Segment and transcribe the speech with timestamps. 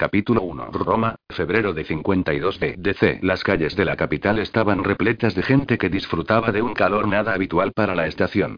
[0.00, 0.70] Capítulo 1.
[0.72, 3.18] Roma, febrero de 52 DC.
[3.20, 7.34] Las calles de la capital estaban repletas de gente que disfrutaba de un calor nada
[7.34, 8.56] habitual para la estación.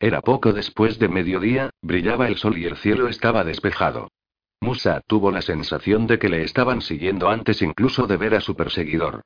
[0.00, 4.08] Era poco después de mediodía, brillaba el sol y el cielo estaba despejado.
[4.60, 8.56] Musa tuvo la sensación de que le estaban siguiendo antes incluso de ver a su
[8.56, 9.20] perseguidor.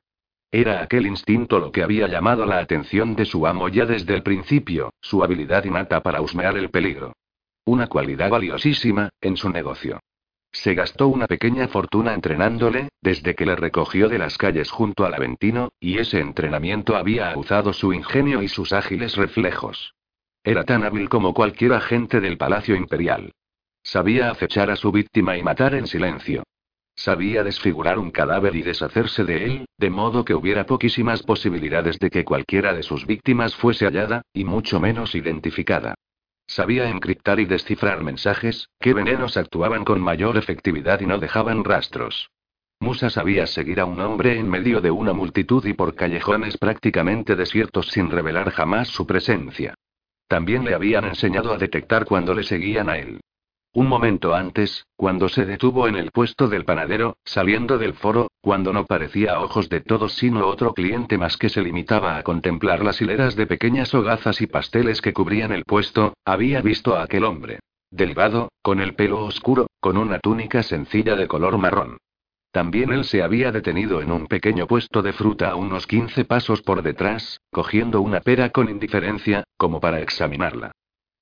[0.51, 4.21] Era aquel instinto lo que había llamado la atención de su amo ya desde el
[4.21, 7.13] principio, su habilidad innata para husmear el peligro.
[7.65, 9.99] Una cualidad valiosísima, en su negocio.
[10.55, 15.13] Se gastó una pequeña fortuna entrenándole, desde que le recogió de las calles junto al
[15.13, 19.93] Aventino, y ese entrenamiento había aguzado su ingenio y sus ágiles reflejos.
[20.45, 23.33] Era tan hábil como cualquier agente del Palacio Imperial.
[23.83, 26.43] Sabía acechar a su víctima y matar en silencio.
[26.95, 32.09] Sabía desfigurar un cadáver y deshacerse de él, de modo que hubiera poquísimas posibilidades de
[32.09, 35.95] que cualquiera de sus víctimas fuese hallada, y mucho menos identificada.
[36.47, 42.29] Sabía encriptar y descifrar mensajes, que venenos actuaban con mayor efectividad y no dejaban rastros.
[42.79, 47.35] Musa sabía seguir a un hombre en medio de una multitud y por callejones prácticamente
[47.35, 49.73] desiertos sin revelar jamás su presencia.
[50.27, 53.21] También le habían enseñado a detectar cuando le seguían a él.
[53.75, 58.71] Un momento antes, cuando se detuvo en el puesto del panadero, saliendo del foro, cuando
[58.71, 62.85] no parecía a ojos de todos sino otro cliente más que se limitaba a contemplar
[62.85, 67.25] las hileras de pequeñas hogazas y pasteles que cubrían el puesto, había visto a aquel
[67.25, 67.59] hombre.
[67.91, 71.97] Delgado, con el pelo oscuro, con una túnica sencilla de color marrón.
[72.51, 76.61] También él se había detenido en un pequeño puesto de fruta a unos 15 pasos
[76.61, 80.71] por detrás, cogiendo una pera con indiferencia, como para examinarla.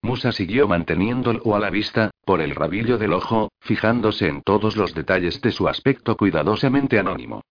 [0.04, 4.94] Musa siguió manteniéndolo a la vista, por el rabillo del ojo, fijándose en todos los
[4.94, 7.42] detalles de su aspecto cuidadosamente anónimo.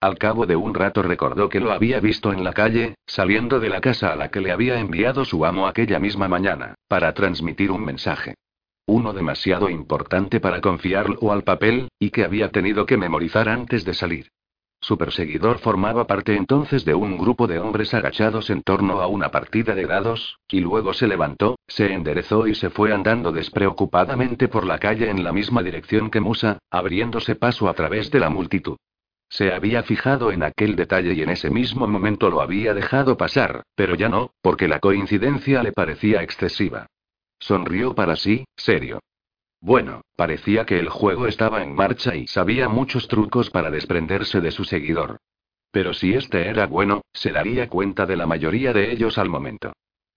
[0.00, 3.68] Al cabo de un rato recordó que lo había visto en la calle, saliendo de
[3.68, 7.70] la casa a la que le había enviado su amo aquella misma mañana, para transmitir
[7.70, 8.34] un mensaje.
[8.86, 13.94] Uno demasiado importante para confiarlo al papel, y que había tenido que memorizar antes de
[13.94, 14.30] salir.
[14.82, 19.30] Su perseguidor formaba parte entonces de un grupo de hombres agachados en torno a una
[19.30, 24.66] partida de dados, y luego se levantó, se enderezó y se fue andando despreocupadamente por
[24.66, 28.78] la calle en la misma dirección que Musa, abriéndose paso a través de la multitud.
[29.28, 33.62] Se había fijado en aquel detalle y en ese mismo momento lo había dejado pasar,
[33.76, 36.86] pero ya no, porque la coincidencia le parecía excesiva.
[37.38, 39.00] Sonrió para sí, serio.
[39.60, 44.50] Bueno, parecía que el juego estaba en marcha y sabía muchos trucos para desprenderse de
[44.50, 45.18] su seguidor.
[45.70, 49.72] Pero si este era bueno, se daría cuenta de la mayoría de ellos al momento.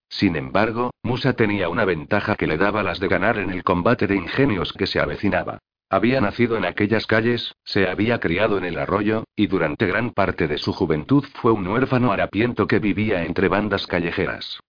[0.08, 4.06] Sin embargo, Musa tenía una ventaja que le daba las de ganar en el combate
[4.06, 5.58] de ingenios que se avecinaba.
[5.90, 10.48] Había nacido en aquellas calles, se había criado en el arroyo, y durante gran parte
[10.48, 14.60] de su juventud fue un huérfano harapiento que vivía entre bandas callejeras.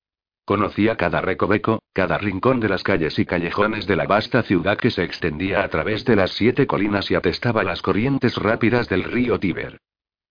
[0.45, 4.91] Conocía cada recoveco, cada rincón de las calles y callejones de la vasta ciudad que
[4.91, 9.39] se extendía a través de las siete colinas y atestaba las corrientes rápidas del río
[9.39, 9.79] Tíber.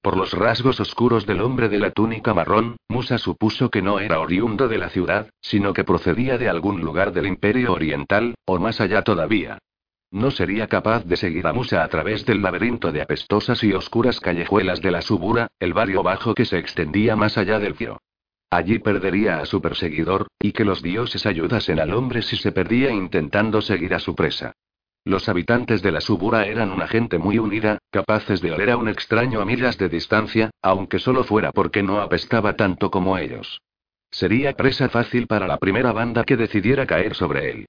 [0.02, 4.20] Por los rasgos oscuros del hombre de la túnica marrón, Musa supuso que no era
[4.20, 8.80] oriundo de la ciudad, sino que procedía de algún lugar del Imperio Oriental, o más
[8.80, 9.58] allá todavía.
[10.12, 14.20] No sería capaz de seguir a Musa a través del laberinto de apestosas y oscuras
[14.20, 17.98] callejuelas de la Subura, el barrio bajo que se extendía más allá del río.
[18.50, 22.90] Allí perdería a su perseguidor, y que los dioses ayudasen al hombre si se perdía
[22.90, 24.52] intentando seguir a su presa.
[25.06, 28.88] Los habitantes de la Subura eran una gente muy unida, capaces de oler a un
[28.88, 33.60] extraño a millas de distancia, aunque solo fuera porque no apestaba tanto como ellos.
[34.10, 37.66] Sería presa fácil para la primera banda que decidiera caer sobre él.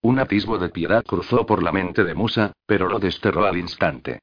[0.00, 4.20] Un atisbo de piedad cruzó por la mente de Musa, pero lo desterró al instante.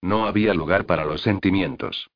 [0.00, 2.08] No había lugar para los sentimientos.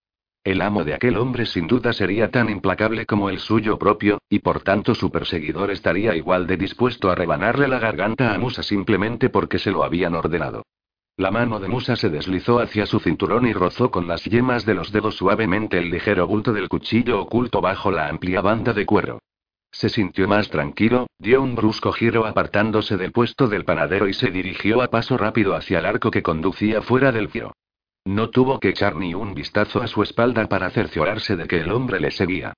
[0.45, 4.41] El amo de aquel hombre sin duda sería tan implacable como el suyo propio, y
[4.41, 9.31] por tanto su perseguidor estaría igual de dispuesto a rebanarle la garganta a Musa simplemente
[9.31, 10.65] porque se lo habían ordenado.
[11.17, 14.75] La mano de Musa se deslizó hacia su cinturón y rozó con las yemas de
[14.75, 19.21] los dedos suavemente el ligero bulto del cuchillo oculto bajo la amplia banda de cuero.
[19.71, 24.33] Se sintió más tranquilo, dio un brusco giro apartándose del puesto del panadero y se
[24.33, 27.53] dirigió a paso rápido hacia el arco que conducía fuera del fio.
[28.05, 31.71] No tuvo que echar ni un vistazo a su espalda para cerciorarse de que el
[31.71, 32.53] hombre le seguía.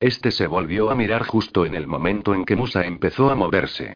[0.00, 3.94] Este se volvió a mirar justo en el momento en que Musa empezó a moverse.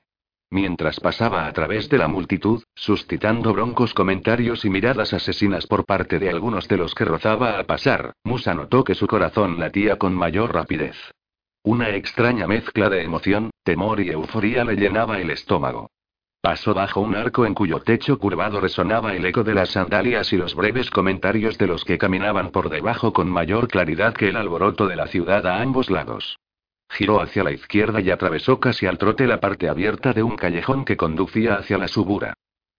[0.52, 6.18] mientras pasaba a través de la multitud, suscitando broncos comentarios y miradas asesinas por parte
[6.18, 10.12] de algunos de los que rozaba al pasar, Musa notó que su corazón latía con
[10.12, 10.96] mayor rapidez.
[11.62, 15.90] Una extraña mezcla de emoción, temor y euforía le llenaba el estómago.
[16.42, 20.38] Pasó bajo un arco en cuyo techo curvado resonaba el eco de las sandalias y
[20.38, 24.88] los breves comentarios de los que caminaban por debajo con mayor claridad que el alboroto
[24.88, 26.38] de la ciudad a ambos lados.
[26.88, 30.86] Giró hacia la izquierda y atravesó casi al trote la parte abierta de un callejón
[30.86, 32.32] que conducía hacia la subura.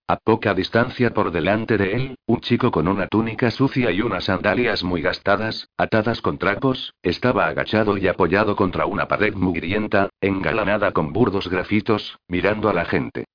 [0.08, 4.26] A poca distancia por delante de él, un chico con una túnica sucia y unas
[4.26, 10.92] sandalias muy gastadas, atadas con trapos, estaba agachado y apoyado contra una pared mugrienta, engalanada
[10.94, 13.26] con burdos grafitos, mirando a la gente.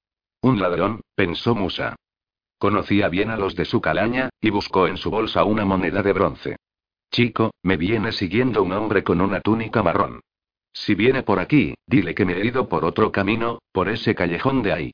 [0.46, 1.96] Un ladrón, pensó Musa.
[2.56, 6.12] Conocía bien a los de su calaña, y buscó en su bolsa una moneda de
[6.12, 6.56] bronce.
[7.10, 10.20] Chico, me viene siguiendo un hombre con una túnica marrón.
[10.72, 14.62] Si viene por aquí, dile que me he ido por otro camino, por ese callejón
[14.62, 14.93] de ahí.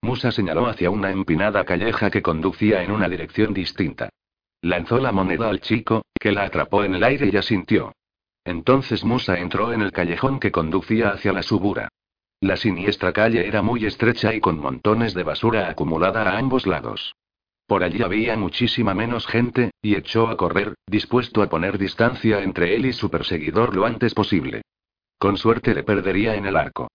[0.00, 4.08] Musa señaló hacia una empinada calleja que conducía en una dirección distinta.
[4.62, 7.92] Lanzó la moneda al chico, que la atrapó en el aire y asintió.
[8.42, 11.90] Entonces Musa entró en el callejón que conducía hacia la subura.
[12.40, 17.14] La siniestra calle era muy estrecha y con montones de basura acumulada a ambos lados.
[17.66, 22.74] Por allí había muchísima menos gente, y echó a correr, dispuesto a poner distancia entre
[22.74, 24.62] él y su perseguidor lo antes posible.
[25.18, 26.88] Con suerte le perdería en el arco.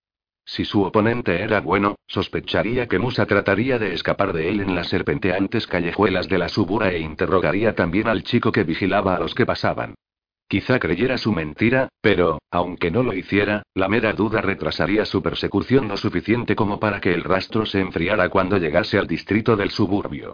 [0.45, 4.87] Si su oponente era bueno, sospecharía que Musa trataría de escapar de él en las
[4.89, 9.45] serpenteantes callejuelas de la subura e interrogaría también al chico que vigilaba a los que
[9.45, 9.95] pasaban.
[10.49, 15.87] Quizá creyera su mentira, pero, aunque no lo hiciera, la mera duda retrasaría su persecución
[15.87, 20.33] lo suficiente como para que el rastro se enfriara cuando llegase al distrito del suburbio.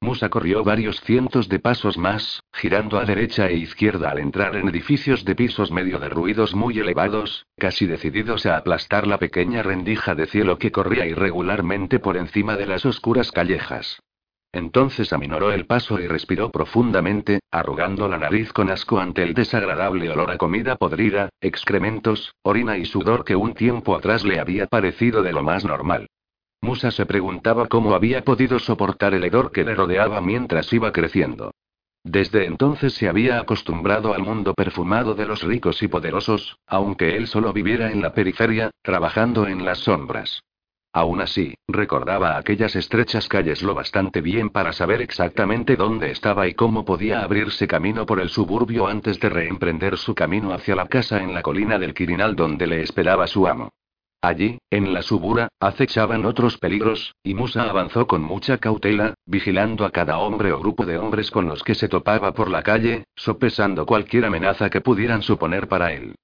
[0.00, 4.66] Musa corrió varios cientos de pasos más, girando a derecha e izquierda al entrar en
[4.66, 10.14] edificios de pisos medio de ruidos muy elevados, casi decididos a aplastar la pequeña rendija
[10.14, 14.00] de cielo que corría irregularmente por encima de las oscuras callejas.
[14.52, 20.10] Entonces aminoró el paso y respiró profundamente, arrugando la nariz con asco ante el desagradable
[20.10, 25.22] olor a comida podrida, excrementos, orina y sudor que un tiempo atrás le había parecido
[25.22, 26.08] de lo más normal.
[26.62, 31.52] Musa se preguntaba cómo había podido soportar el hedor que le rodeaba mientras iba creciendo.
[32.02, 37.28] Desde entonces se había acostumbrado al mundo perfumado de los ricos y poderosos, aunque él
[37.28, 40.42] solo viviera en la periferia, trabajando en las sombras.
[40.92, 46.54] Aún así, recordaba aquellas estrechas calles lo bastante bien para saber exactamente dónde estaba y
[46.54, 51.22] cómo podía abrirse camino por el suburbio antes de reemprender su camino hacia la casa
[51.22, 53.70] en la colina del Quirinal donde le esperaba su amo.
[54.20, 59.90] Allí, en la subura, acechaban otros peligros, y Musa avanzó con mucha cautela, vigilando a
[59.90, 63.86] cada hombre o grupo de hombres con los que se topaba por la calle, sopesando
[63.86, 66.16] cualquier amenaza que pudieran suponer para él.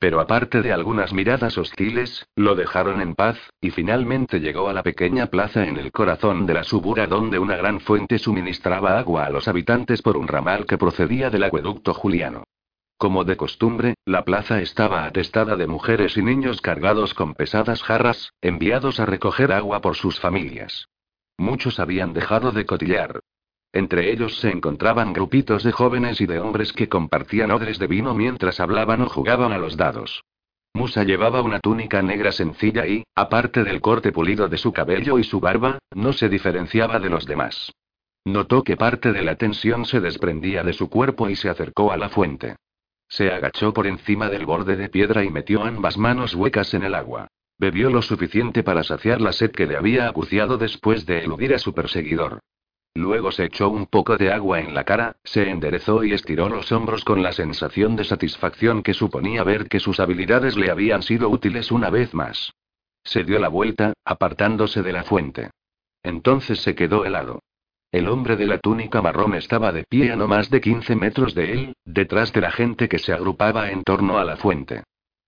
[0.00, 4.82] Pero aparte de algunas miradas hostiles, lo dejaron en paz, y finalmente llegó a la
[4.82, 9.30] pequeña plaza en el corazón de la subura donde una gran fuente suministraba agua a
[9.30, 12.44] los habitantes por un ramal que procedía del acueducto juliano.
[12.96, 18.32] Como de costumbre, la plaza estaba atestada de mujeres y niños cargados con pesadas jarras,
[18.40, 20.88] enviados a recoger agua por sus familias.
[21.36, 23.20] Muchos habían dejado de cotillar,
[23.72, 28.14] entre ellos se encontraban grupitos de jóvenes y de hombres que compartían odres de vino
[28.14, 30.24] mientras hablaban o jugaban a los dados.
[30.72, 35.24] Musa llevaba una túnica negra sencilla y, aparte del corte pulido de su cabello y
[35.24, 37.72] su barba, no se diferenciaba de los demás.
[38.24, 41.96] Notó que parte de la tensión se desprendía de su cuerpo y se acercó a
[41.96, 42.56] la fuente.
[43.08, 46.94] Se agachó por encima del borde de piedra y metió ambas manos huecas en el
[46.94, 47.28] agua.
[47.58, 51.58] Bebió lo suficiente para saciar la sed que le había acuciado después de eludir a
[51.58, 52.40] su perseguidor.
[52.94, 56.72] Luego se echó un poco de agua en la cara, se enderezó y estiró los
[56.72, 61.28] hombros con la sensación de satisfacción que suponía ver que sus habilidades le habían sido
[61.28, 62.52] útiles una vez más.
[63.04, 65.50] Se dio la vuelta, apartándose de la fuente.
[66.02, 67.40] Entonces se quedó helado.
[67.92, 71.34] El hombre de la túnica marrón estaba de pie a no más de 15 metros
[71.34, 74.84] de él, detrás de la gente que se agrupaba en torno a la fuente.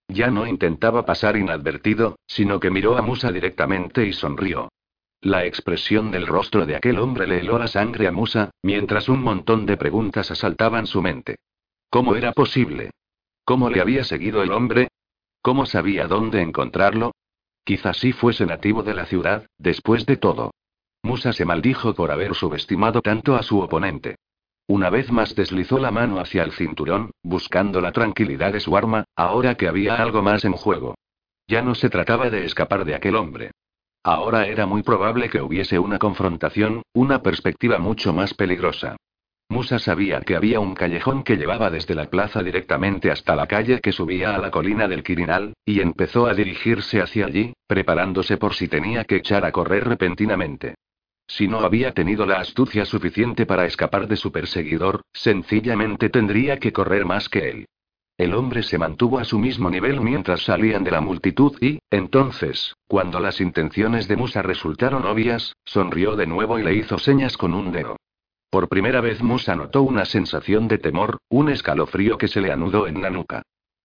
[0.08, 4.68] Ya no intentaba pasar inadvertido, sino que miró a Musa directamente y sonrió.
[5.22, 9.22] La expresión del rostro de aquel hombre le heló la sangre a Musa, mientras un
[9.22, 11.36] montón de preguntas asaltaban su mente.
[11.90, 12.90] ¿Cómo era posible?
[13.44, 14.88] ¿Cómo le había seguido el hombre?
[15.40, 17.12] ¿Cómo sabía dónde encontrarlo?
[17.62, 20.50] Quizás sí fuese nativo de la ciudad, después de todo.
[21.04, 24.16] Musa se maldijo por haber subestimado tanto a su oponente.
[24.66, 29.04] Una vez más deslizó la mano hacia el cinturón, buscando la tranquilidad de su arma,
[29.14, 30.96] ahora que había algo más en juego.
[31.46, 33.52] Ya no se trataba de escapar de aquel hombre.
[34.04, 38.96] Ahora era muy probable que hubiese una confrontación, una perspectiva mucho más peligrosa.
[39.48, 43.80] Musa sabía que había un callejón que llevaba desde la plaza directamente hasta la calle
[43.80, 48.54] que subía a la colina del Quirinal, y empezó a dirigirse hacia allí, preparándose por
[48.54, 50.74] si tenía que echar a correr repentinamente.
[51.26, 56.72] Si no había tenido la astucia suficiente para escapar de su perseguidor, sencillamente tendría que
[56.72, 57.66] correr más que él.
[58.18, 62.74] El hombre se mantuvo a su mismo nivel mientras salían de la multitud y, entonces,
[62.86, 67.54] cuando las intenciones de Musa resultaron obvias, sonrió de nuevo y le hizo señas con
[67.54, 67.96] un dedo.
[68.50, 72.86] Por primera vez Musa notó una sensación de temor, un escalofrío que se le anudó
[72.86, 73.42] en la nuca.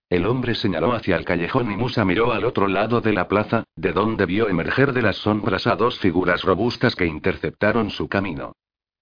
[0.10, 3.64] El hombre señaló hacia el callejón y Musa miró al otro lado de la plaza,
[3.76, 8.54] de donde vio emerger de las sombras a dos figuras robustas que interceptaron su camino.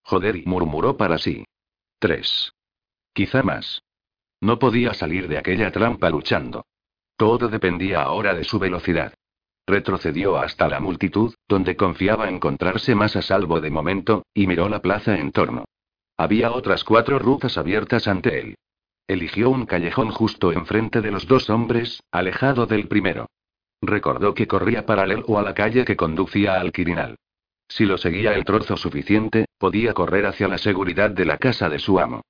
[0.04, 1.46] Joder, y murmuró para sí.
[2.00, 2.54] Tres.
[3.14, 3.82] Quizá más.
[4.46, 6.68] No podía salir de aquella trampa luchando.
[7.18, 9.16] Todo dependía ahora de su velocidad.
[9.66, 14.84] Retrocedió hasta la multitud, donde confiaba encontrarse más a salvo de momento, y miró la
[14.84, 15.66] plaza en torno.
[16.16, 18.56] Había otras cuatro rutas abiertas ante él.
[19.08, 23.26] Eligió un callejón justo enfrente de los dos hombres, alejado del primero.
[23.82, 27.16] Recordó que corría paralelo a la calle que conducía al Quirinal.
[27.68, 31.80] Si lo seguía el trozo suficiente, podía correr hacia la seguridad de la casa de
[31.80, 32.22] su amo.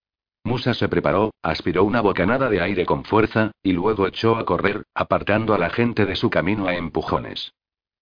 [0.46, 4.84] Musa se preparó, aspiró una bocanada de aire con fuerza, y luego echó a correr,
[4.94, 7.52] apartando a la gente de su camino a empujones.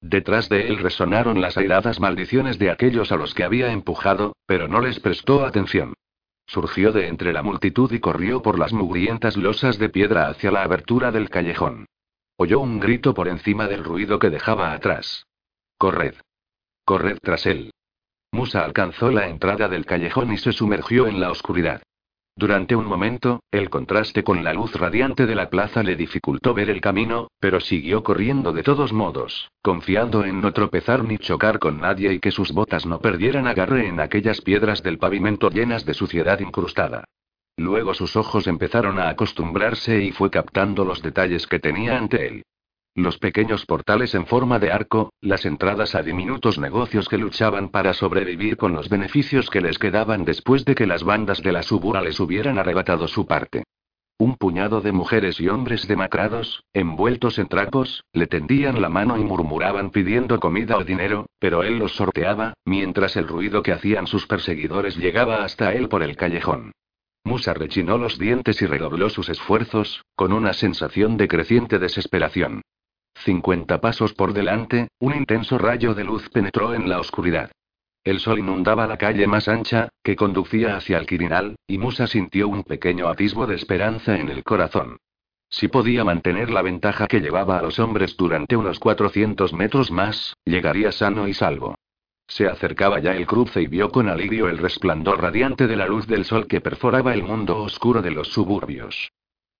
[0.01, 4.67] Detrás de él resonaron las airadas maldiciones de aquellos a los que había empujado, pero
[4.67, 5.93] no les prestó atención.
[6.45, 10.63] Surgió de entre la multitud y corrió por las mugrientas losas de piedra hacia la
[10.63, 11.85] abertura del callejón.
[12.35, 15.27] Oyó un grito por encima del ruido que dejaba atrás.
[15.77, 16.15] Corred.
[16.83, 17.71] Corred tras él.
[18.33, 21.81] Musa alcanzó la entrada del callejón y se sumergió en la oscuridad.
[22.35, 26.69] Durante un momento, el contraste con la luz radiante de la plaza le dificultó ver
[26.71, 31.79] el camino, pero siguió corriendo de todos modos, confiando en no tropezar ni chocar con
[31.79, 35.93] nadie y que sus botas no perdieran agarre en aquellas piedras del pavimento llenas de
[35.93, 37.05] suciedad incrustada.
[37.55, 42.43] Luego sus ojos empezaron a acostumbrarse y fue captando los detalles que tenía ante él.
[42.95, 47.93] Los pequeños portales en forma de arco, las entradas a diminutos negocios que luchaban para
[47.93, 52.01] sobrevivir con los beneficios que les quedaban después de que las bandas de la subura
[52.01, 53.63] les hubieran arrebatado su parte.
[54.19, 59.23] Un puñado de mujeres y hombres demacrados, envueltos en trapos, le tendían la mano y
[59.23, 64.27] murmuraban pidiendo comida o dinero, pero él los sorteaba, mientras el ruido que hacían sus
[64.27, 66.73] perseguidores llegaba hasta él por el callejón.
[67.23, 72.61] Musa rechinó los dientes y redobló sus esfuerzos, con una sensación de creciente desesperación.
[73.23, 77.51] Cincuenta pasos por delante, un intenso rayo de luz penetró en la oscuridad.
[78.03, 82.49] El sol inundaba la calle más ancha, que conducía hacia el Quirinal, y Musa sintió
[82.49, 84.97] un pequeño atisbo de esperanza en el corazón.
[85.49, 90.35] Si podía mantener la ventaja que llevaba a los hombres durante unos 400 metros más,
[90.43, 91.75] llegaría sano y salvo.
[92.27, 96.07] Se acercaba ya el cruce y vio con alivio el resplandor radiante de la luz
[96.07, 99.13] del sol que perforaba el mundo oscuro de los suburbios.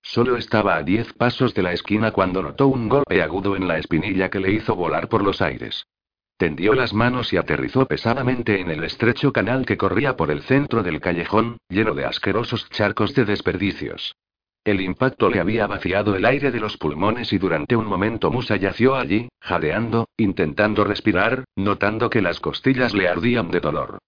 [0.06, 3.78] Solo estaba a diez pasos de la esquina cuando notó un golpe agudo en la
[3.78, 5.86] espinilla que le hizo volar por los aires.
[6.36, 10.82] Tendió las manos y aterrizó pesadamente en el estrecho canal que corría por el centro
[10.82, 14.14] del callejón, lleno de asquerosos charcos de desperdicios.
[14.62, 18.56] El impacto le había vaciado el aire de los pulmones y durante un momento Musa
[18.56, 23.98] yació allí, jadeando, intentando respirar, notando que las costillas le ardían de dolor.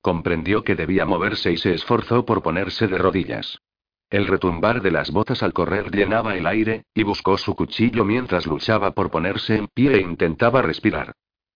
[0.00, 3.58] Comprendió que debía moverse y se esforzó por ponerse de rodillas.
[4.10, 8.44] El retumbar de las botas al correr llenaba el aire, y buscó su cuchillo mientras
[8.44, 11.12] luchaba por ponerse en pie e intentaba respirar.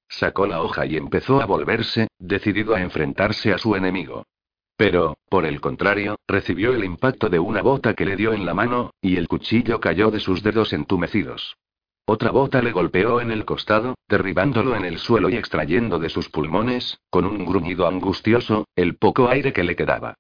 [0.09, 4.25] Sacó la hoja y empezó a volverse, decidido a enfrentarse a su enemigo.
[4.77, 8.55] Pero, por el contrario, recibió el impacto de una bota que le dio en la
[8.55, 11.57] mano, y el cuchillo cayó de sus dedos entumecidos.
[12.07, 16.29] Otra bota le golpeó en el costado, derribándolo en el suelo y extrayendo de sus
[16.29, 20.15] pulmones, con un gruñido angustioso, el poco aire que le quedaba.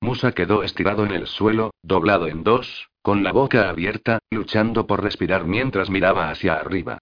[0.00, 5.02] Musa quedó estirado en el suelo, doblado en dos, con la boca abierta, luchando por
[5.02, 6.98] respirar mientras miraba hacia arriba.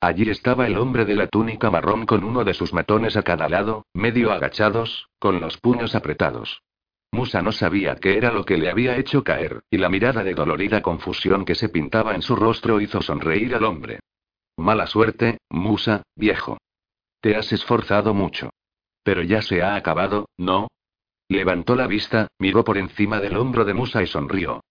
[0.00, 3.48] Allí estaba el hombre de la túnica marrón con uno de sus matones a cada
[3.48, 6.62] lado, medio agachados, con los puños apretados.
[7.10, 10.34] Musa no sabía qué era lo que le había hecho caer, y la mirada de
[10.34, 14.00] dolorida confusión que se pintaba en su rostro hizo sonreír al hombre.
[14.56, 16.58] Mala suerte, Musa, viejo.
[17.20, 18.50] Te has esforzado mucho.
[19.02, 20.68] Pero ya se ha acabado, ¿no?
[21.28, 24.62] Levantó la vista, miró por encima del hombro de Musa y sonrió.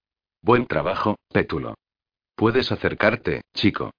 [0.42, 1.76] Buen trabajo, Pétulo.
[2.36, 3.92] Puedes acercarte, chico.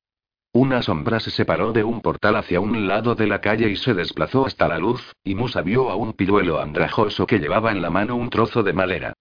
[0.53, 3.95] Una sombra se separó de un portal hacia un lado de la calle y se
[3.95, 7.91] desplazó hasta la luz, y Musa vio a un piruelo andrajoso que llevaba en la
[7.91, 9.13] mano un trozo de madera.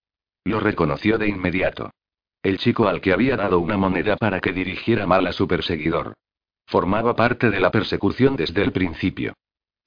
[0.44, 1.92] Lo reconoció de inmediato.
[2.42, 6.14] El chico al que había dado una moneda para que dirigiera mal a su perseguidor.
[6.66, 9.34] Formaba parte de la persecución desde el principio.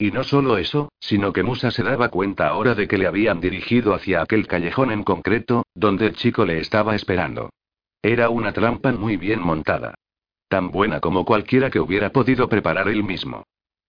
[0.00, 3.38] Y no solo eso, sino que Musa se daba cuenta ahora de que le habían
[3.38, 7.50] dirigido hacia aquel callejón en concreto, donde el chico le estaba esperando.
[8.00, 9.94] Era una trampa muy bien montada.
[10.48, 13.44] Tan buena como cualquiera que hubiera podido preparar él mismo.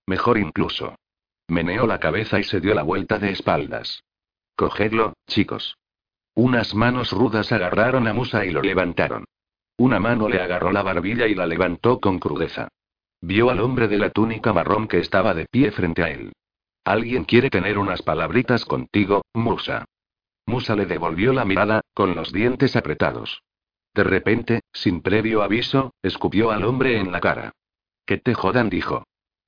[0.06, 0.96] Mejor incluso.
[1.48, 4.04] Meneó la cabeza y se dio la vuelta de espaldas.
[4.58, 5.78] Cogedlo, chicos.
[6.36, 9.24] Unas manos rudas agarraron a Musa y lo levantaron.
[9.78, 12.68] Una mano le agarró la barbilla y la levantó con crudeza.
[13.22, 16.34] Vio al hombre de la túnica marrón que estaba de pie frente a él.
[16.84, 19.86] Alguien quiere tener unas palabritas contigo, Musa.
[20.48, 23.44] Musa le devolvió la mirada, con los dientes apretados.
[23.94, 27.52] De repente, sin previo aviso, escupió al hombre en la cara.
[28.06, 29.04] Que te jodan, dijo.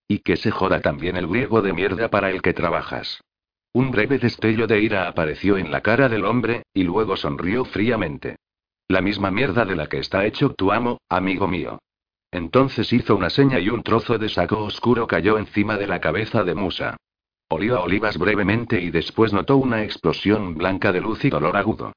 [0.07, 3.21] Y que se joda también el griego de mierda para el que trabajas.
[3.73, 8.35] Un breve destello de ira apareció en la cara del hombre, y luego sonrió fríamente.
[8.87, 11.79] La misma mierda de la que está hecho tu amo, amigo mío.
[12.33, 16.43] Entonces hizo una seña y un trozo de saco oscuro cayó encima de la cabeza
[16.43, 16.97] de Musa.
[17.47, 21.93] Olió a olivas brevemente y después notó una explosión blanca de luz y dolor agudo.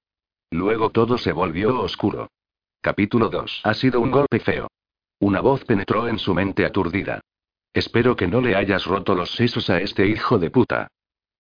[0.50, 2.28] Luego todo se volvió oscuro.
[2.82, 3.62] Capítulo 2.
[3.64, 4.68] Ha sido un golpe feo.
[5.20, 7.22] Una voz penetró en su mente aturdida.
[7.72, 10.88] Espero que no le hayas roto los sesos a este hijo de puta.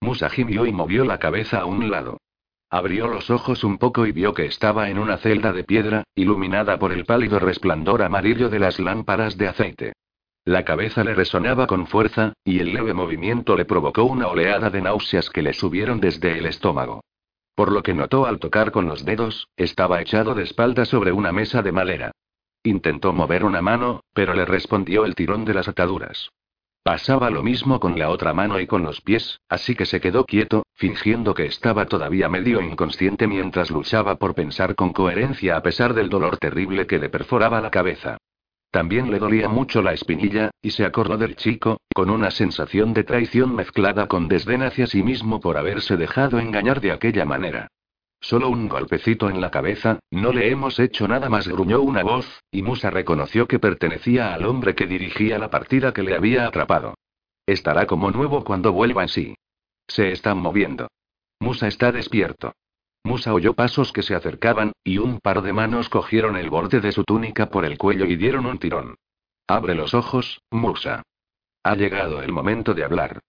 [0.00, 2.16] Musa gimió y movió la cabeza a un lado.
[2.70, 6.78] Abrió los ojos un poco y vio que estaba en una celda de piedra, iluminada
[6.78, 9.92] por el pálido resplandor amarillo de las lámparas de aceite.
[10.44, 14.80] La cabeza le resonaba con fuerza, y el leve movimiento le provocó una oleada de
[14.80, 17.02] náuseas que le subieron desde el estómago.
[17.54, 21.32] Por lo que notó al tocar con los dedos, estaba echado de espalda sobre una
[21.32, 22.12] mesa de madera.
[22.62, 26.30] Intentó mover una mano, pero le respondió el tirón de las ataduras.
[26.86, 30.24] Pasaba lo mismo con la otra mano y con los pies, así que se quedó
[30.24, 35.94] quieto, fingiendo que estaba todavía medio inconsciente mientras luchaba por pensar con coherencia a pesar
[35.94, 38.18] del dolor terrible que le perforaba la cabeza.
[38.70, 43.02] También le dolía mucho la espinilla, y se acordó del chico, con una sensación de
[43.02, 47.66] traición mezclada con desdén hacia sí mismo por haberse dejado engañar de aquella manera.
[48.20, 52.42] Solo un golpecito en la cabeza, no le hemos hecho nada más, gruñó una voz,
[52.50, 56.94] y Musa reconoció que pertenecía al hombre que dirigía la partida que le había atrapado.
[57.46, 59.34] Estará como nuevo cuando vuelva en sí.
[59.86, 60.88] Se están moviendo.
[61.38, 62.52] Musa está despierto.
[63.04, 66.90] Musa oyó pasos que se acercaban, y un par de manos cogieron el borde de
[66.90, 68.96] su túnica por el cuello y dieron un tirón.
[69.46, 71.02] Abre los ojos, Musa.
[71.62, 73.20] Ha llegado el momento de hablar.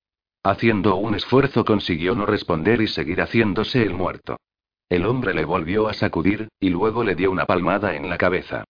[0.42, 4.38] Haciendo un esfuerzo consiguió no responder y seguir haciéndose el muerto.
[4.90, 8.64] El hombre le volvió a sacudir, y luego le dio una palmada en la cabeza.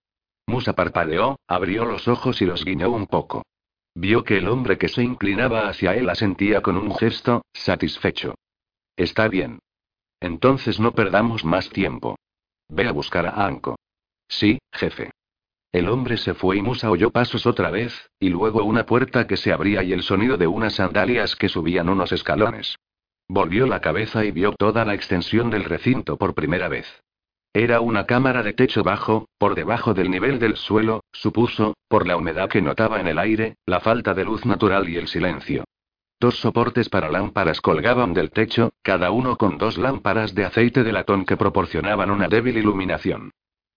[0.47, 3.43] Musa parpadeó, abrió los ojos y los guiñó un poco.
[3.93, 8.35] Vio que el hombre que se inclinaba hacia él asentía con un gesto, satisfecho.
[8.95, 9.59] Está bien.
[10.19, 12.15] Entonces no perdamos más tiempo.
[12.69, 13.75] Ve a buscar a Anko.
[14.27, 15.11] Sí, jefe.
[15.71, 19.37] El hombre se fue y Musa oyó pasos otra vez, y luego una puerta que
[19.37, 22.77] se abría y el sonido de unas sandalias que subían unos escalones.
[23.29, 26.87] Volvió la cabeza y vio toda la extensión del recinto por primera vez.
[27.53, 32.15] Era una cámara de techo bajo, por debajo del nivel del suelo, supuso, por la
[32.15, 35.65] humedad que notaba en el aire, la falta de luz natural y el silencio.
[36.19, 40.91] Dos soportes para lámparas colgaban del techo, cada uno con dos lámparas de aceite de
[40.91, 43.31] latón que proporcionaban una débil iluminación.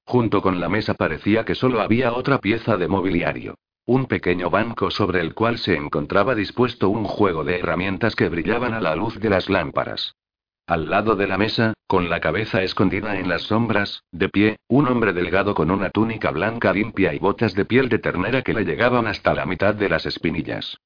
[0.04, 3.56] Junto con la mesa parecía que solo había otra pieza de mobiliario.
[3.86, 8.74] Un pequeño banco sobre el cual se encontraba dispuesto un juego de herramientas que brillaban
[8.74, 10.14] a la luz de las lámparas.
[10.66, 14.86] Al lado de la mesa, con la cabeza escondida en las sombras, de pie, un
[14.86, 18.64] hombre delgado con una túnica blanca limpia y botas de piel de ternera que le
[18.64, 20.78] llegaban hasta la mitad de las espinillas.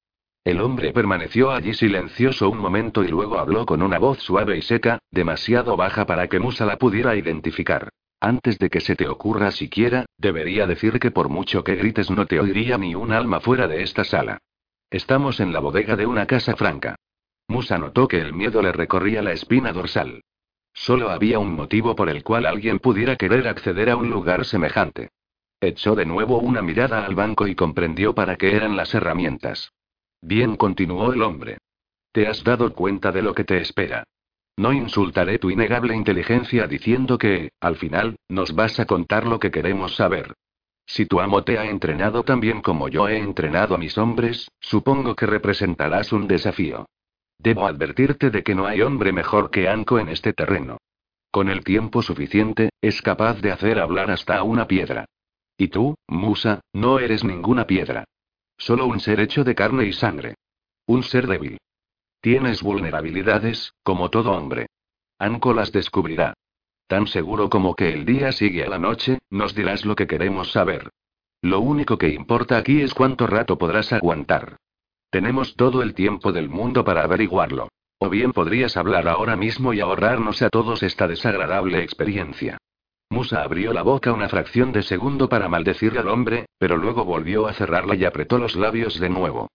[0.43, 4.63] El hombre permaneció allí silencioso un momento y luego habló con una voz suave y
[4.63, 7.89] seca, demasiado baja para que Musa la pudiera identificar.
[8.25, 12.25] Antes de que se te ocurra siquiera, debería decir que por mucho que grites no
[12.25, 14.39] te oiría ni un alma fuera de esta sala.
[14.89, 16.95] Estamos en la bodega de una casa franca.
[17.47, 20.23] Musa notó que el miedo le recorría la espina dorsal.
[20.73, 25.09] Solo había un motivo por el cual alguien pudiera querer acceder a un lugar semejante.
[25.61, 29.71] Echó de nuevo una mirada al banco y comprendió para qué eran las herramientas.
[30.19, 31.59] Bien, continuó el hombre.
[32.11, 34.03] ¿Te has dado cuenta de lo que te espera?
[34.57, 39.51] No insultaré tu innegable inteligencia diciendo que, al final, nos vas a contar lo que
[39.51, 40.33] queremos saber.
[40.85, 44.49] Si tu amo te ha entrenado tan bien como yo he entrenado a mis hombres,
[44.59, 46.85] supongo que representarás un desafío.
[47.39, 50.77] Debo advertirte de que no hay hombre mejor que Anko en este terreno.
[51.31, 55.05] Con el tiempo suficiente, es capaz de hacer hablar hasta una piedra.
[55.57, 58.05] Y tú, Musa, no eres ninguna piedra.
[58.57, 60.35] Solo un ser hecho de carne y sangre.
[60.85, 61.57] Un ser débil.
[62.25, 64.65] Tienes vulnerabilidades, como todo hombre.
[65.19, 66.33] Anko las descubrirá.
[66.87, 70.51] Tan seguro como que el día sigue a la noche, nos dirás lo que queremos
[70.51, 70.89] saber.
[71.43, 74.57] Lo único que importa aquí es cuánto rato podrás aguantar.
[75.11, 77.67] Tenemos todo el tiempo del mundo para averiguarlo.
[77.99, 82.57] O bien podrías hablar ahora mismo y ahorrarnos a todos esta desagradable experiencia.
[83.07, 87.45] Musa abrió la boca una fracción de segundo para maldecir al hombre, pero luego volvió
[87.45, 89.47] a cerrarla y apretó los labios de nuevo.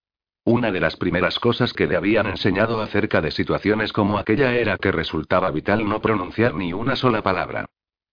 [0.44, 4.78] Una de las primeras cosas que le habían enseñado acerca de situaciones como aquella era
[4.78, 7.66] que resultaba vital no pronunciar ni una sola palabra.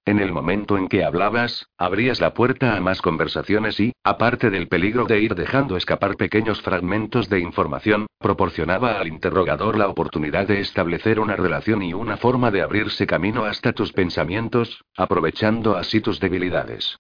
[0.08, 4.68] En el momento en que hablabas, abrías la puerta a más conversaciones y, aparte del
[4.68, 10.62] peligro de ir dejando escapar pequeños fragmentos de información, proporcionaba al interrogador la oportunidad de
[10.62, 16.20] establecer una relación y una forma de abrirse camino hasta tus pensamientos, aprovechando así tus
[16.22, 16.98] debilidades.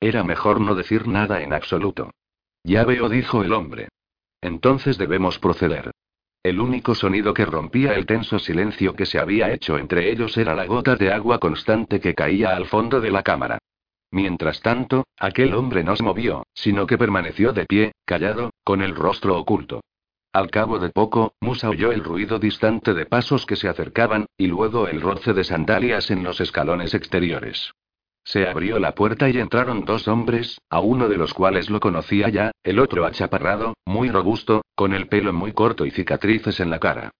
[0.00, 2.10] Era mejor no decir nada en absoluto.
[2.64, 3.88] Ya veo, dijo el hombre.
[4.40, 5.90] Entonces debemos proceder.
[6.42, 10.54] El único sonido que rompía el tenso silencio que se había hecho entre ellos era
[10.54, 13.58] la gota de agua constante que caía al fondo de la cámara.
[14.10, 18.94] Mientras tanto, aquel hombre no se movió, sino que permaneció de pie, callado, con el
[18.94, 19.80] rostro oculto.
[20.32, 24.46] Al cabo de poco, Musa oyó el ruido distante de pasos que se acercaban, y
[24.46, 27.72] luego el roce de sandalias en los escalones exteriores.
[28.28, 32.28] Se abrió la puerta y entraron dos hombres, a uno de los cuales lo conocía
[32.28, 36.78] ya, el otro achaparrado, muy robusto, con el pelo muy corto y cicatrices en la
[36.78, 37.10] cara.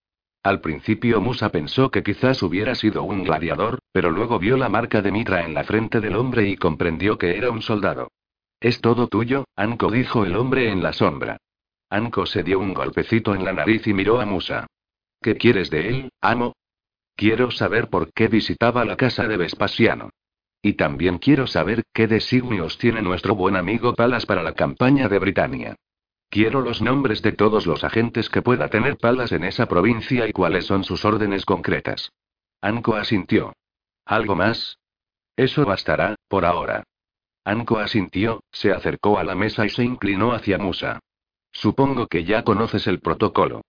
[0.42, 5.00] Al principio Musa pensó que quizás hubiera sido un gladiador, pero luego vio la marca
[5.00, 8.10] de mitra en la frente del hombre y comprendió que era un soldado.
[8.60, 11.38] Es todo tuyo, Anko dijo el hombre en la sombra.
[11.88, 14.66] Anko se dio un golpecito en la nariz y miró a Musa.
[15.22, 16.52] ¿Qué quieres de él, amo?
[17.16, 20.10] Quiero saber por qué visitaba la casa de Vespasiano.
[20.60, 25.18] Y también quiero saber qué designios tiene nuestro buen amigo Palas para la campaña de
[25.18, 25.76] Britania.
[26.30, 30.32] Quiero los nombres de todos los agentes que pueda tener Palas en esa provincia y
[30.32, 32.12] cuáles son sus órdenes concretas.
[32.60, 33.54] Anko asintió.
[34.04, 34.78] ¿Algo más?
[35.36, 36.84] Eso bastará, por ahora.
[37.44, 40.98] Anko asintió, se acercó a la mesa y se inclinó hacia Musa.
[41.52, 43.62] Supongo que ya conoces el protocolo.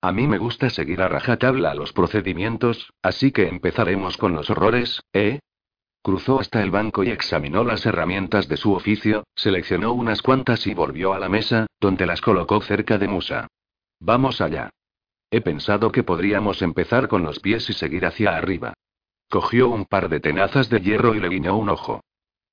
[0.00, 5.02] A mí me gusta seguir a rajatabla los procedimientos, así que empezaremos con los horrores,
[5.12, 5.40] ¿eh?
[6.06, 10.72] Cruzó hasta el banco y examinó las herramientas de su oficio, seleccionó unas cuantas y
[10.72, 13.48] volvió a la mesa, donde las colocó cerca de Musa.
[13.98, 14.70] Vamos allá.
[15.32, 18.74] He pensado que podríamos empezar con los pies y seguir hacia arriba.
[19.28, 22.04] Cogió un par de tenazas de hierro y le guiñó un ojo.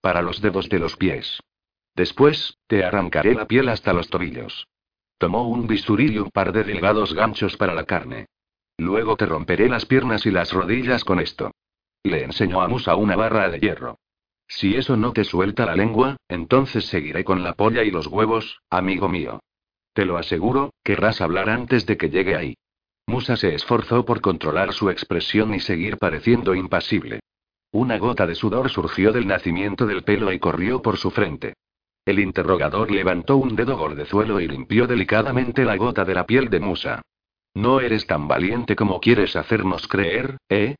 [0.02, 1.40] Para los dedos de los pies.
[1.96, 4.68] Después, te arrancaré la piel hasta los tobillos.
[5.20, 8.26] Tomó un bisturí y un par de delgados ganchos para la carne.
[8.80, 11.52] Luego te romperé las piernas y las rodillas con esto.
[12.04, 14.00] Le enseñó a Musa una barra de hierro.
[14.48, 18.62] Si eso no te suelta la lengua, entonces seguiré con la polla y los huevos,
[18.70, 19.40] amigo mío.
[19.94, 22.56] Te lo aseguro, querrás hablar antes de que llegue ahí.
[23.08, 27.20] Musa se esforzó por controlar su expresión y seguir pareciendo impasible.
[27.72, 31.54] Una gota de sudor surgió del nacimiento del pelo y corrió por su frente.
[32.06, 36.60] El interrogador levantó un dedo gordezuelo y limpió delicadamente la gota de la piel de
[36.60, 37.02] Musa.
[37.56, 40.76] No eres tan valiente como quieres hacernos creer, ¿eh?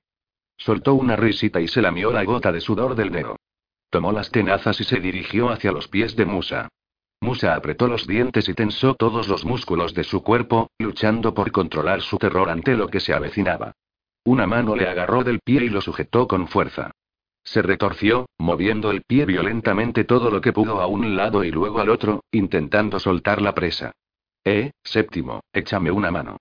[0.58, 3.38] Soltó una risita y se lamió la gota de sudor del dedo.
[3.90, 6.70] Tomó las tenazas y se dirigió hacia los pies de Musa.
[7.22, 12.02] Musa apretó los dientes y tensó todos los músculos de su cuerpo, luchando por controlar
[12.02, 13.74] su terror ante lo que se avecinaba.
[14.26, 16.92] Una mano le agarró del pie y lo sujetó con fuerza.
[17.44, 21.80] Se retorció, moviendo el pie violentamente todo lo que pudo a un lado y luego
[21.80, 23.92] al otro, intentando soltar la presa.
[24.46, 26.38] Eh, séptimo, échame una mano.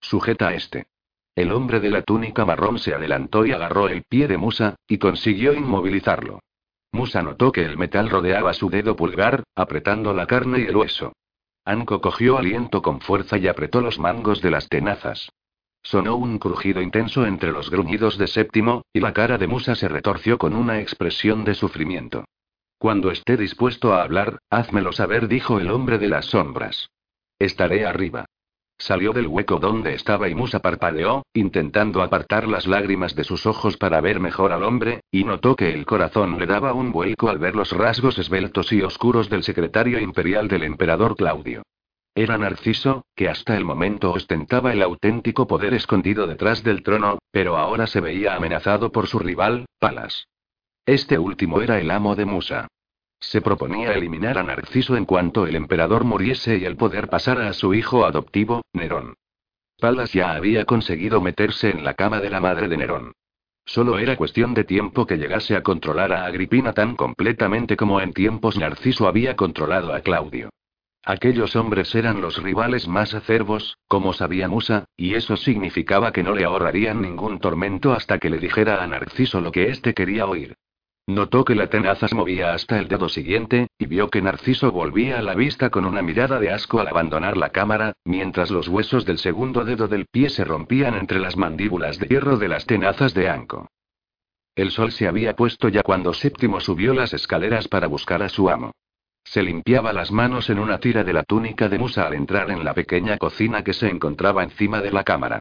[0.00, 0.86] Sujeta a este.
[1.34, 4.98] El hombre de la túnica marrón se adelantó y agarró el pie de Musa, y
[4.98, 6.40] consiguió inmovilizarlo.
[6.92, 11.12] Musa notó que el metal rodeaba su dedo pulgar, apretando la carne y el hueso.
[11.64, 15.30] Anko cogió aliento con fuerza y apretó los mangos de las tenazas.
[15.82, 19.88] Sonó un crujido intenso entre los gruñidos de séptimo, y la cara de Musa se
[19.88, 22.24] retorció con una expresión de sufrimiento.
[22.78, 26.90] Cuando esté dispuesto a hablar, házmelo saber, dijo el hombre de las sombras.
[27.38, 28.26] Estaré arriba.
[28.84, 33.78] Salió del hueco donde estaba y Musa parpadeó, intentando apartar las lágrimas de sus ojos
[33.78, 37.38] para ver mejor al hombre, y notó que el corazón le daba un vuelco al
[37.38, 41.62] ver los rasgos esbeltos y oscuros del secretario imperial del emperador Claudio.
[42.14, 47.56] Era Narciso, que hasta el momento ostentaba el auténtico poder escondido detrás del trono, pero
[47.56, 50.28] ahora se veía amenazado por su rival, Palas.
[50.84, 52.68] Este último era el amo de Musa.
[53.28, 57.52] Se proponía eliminar a Narciso en cuanto el emperador muriese y el poder pasara a
[57.52, 59.14] su hijo adoptivo, Nerón.
[59.80, 63.12] Palas ya había conseguido meterse en la cama de la madre de Nerón.
[63.64, 68.12] Solo era cuestión de tiempo que llegase a controlar a Agripina tan completamente como en
[68.12, 70.50] tiempos Narciso había controlado a Claudio.
[71.02, 76.34] Aquellos hombres eran los rivales más acervos, como sabía Musa, y eso significaba que no
[76.34, 80.56] le ahorrarían ningún tormento hasta que le dijera a Narciso lo que éste quería oír.
[81.06, 85.18] Notó que la tenaza se movía hasta el dedo siguiente, y vio que Narciso volvía
[85.18, 89.04] a la vista con una mirada de asco al abandonar la cámara, mientras los huesos
[89.04, 93.12] del segundo dedo del pie se rompían entre las mandíbulas de hierro de las tenazas
[93.12, 93.68] de Anco.
[94.54, 98.48] El sol se había puesto ya cuando Séptimo subió las escaleras para buscar a su
[98.48, 98.72] amo.
[99.24, 102.64] Se limpiaba las manos en una tira de la túnica de Musa al entrar en
[102.64, 105.40] la pequeña cocina que se encontraba encima de la cámara.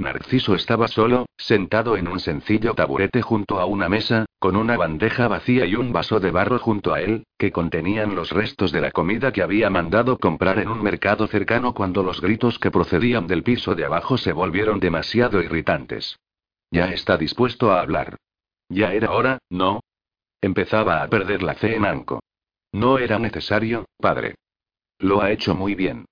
[0.00, 5.28] Narciso estaba solo, sentado en un sencillo taburete junto a una mesa, con una bandeja
[5.28, 8.92] vacía y un vaso de barro junto a él, que contenían los restos de la
[8.92, 13.42] comida que había mandado comprar en un mercado cercano cuando los gritos que procedían del
[13.42, 16.18] piso de abajo se volvieron demasiado irritantes.
[16.70, 18.16] Ya está dispuesto a hablar.
[18.70, 19.80] Ya era hora, ¿no?
[20.40, 22.22] Empezaba a perder la fe en Anco.
[22.72, 24.36] No era necesario, padre.
[24.98, 26.06] Lo ha hecho muy bien.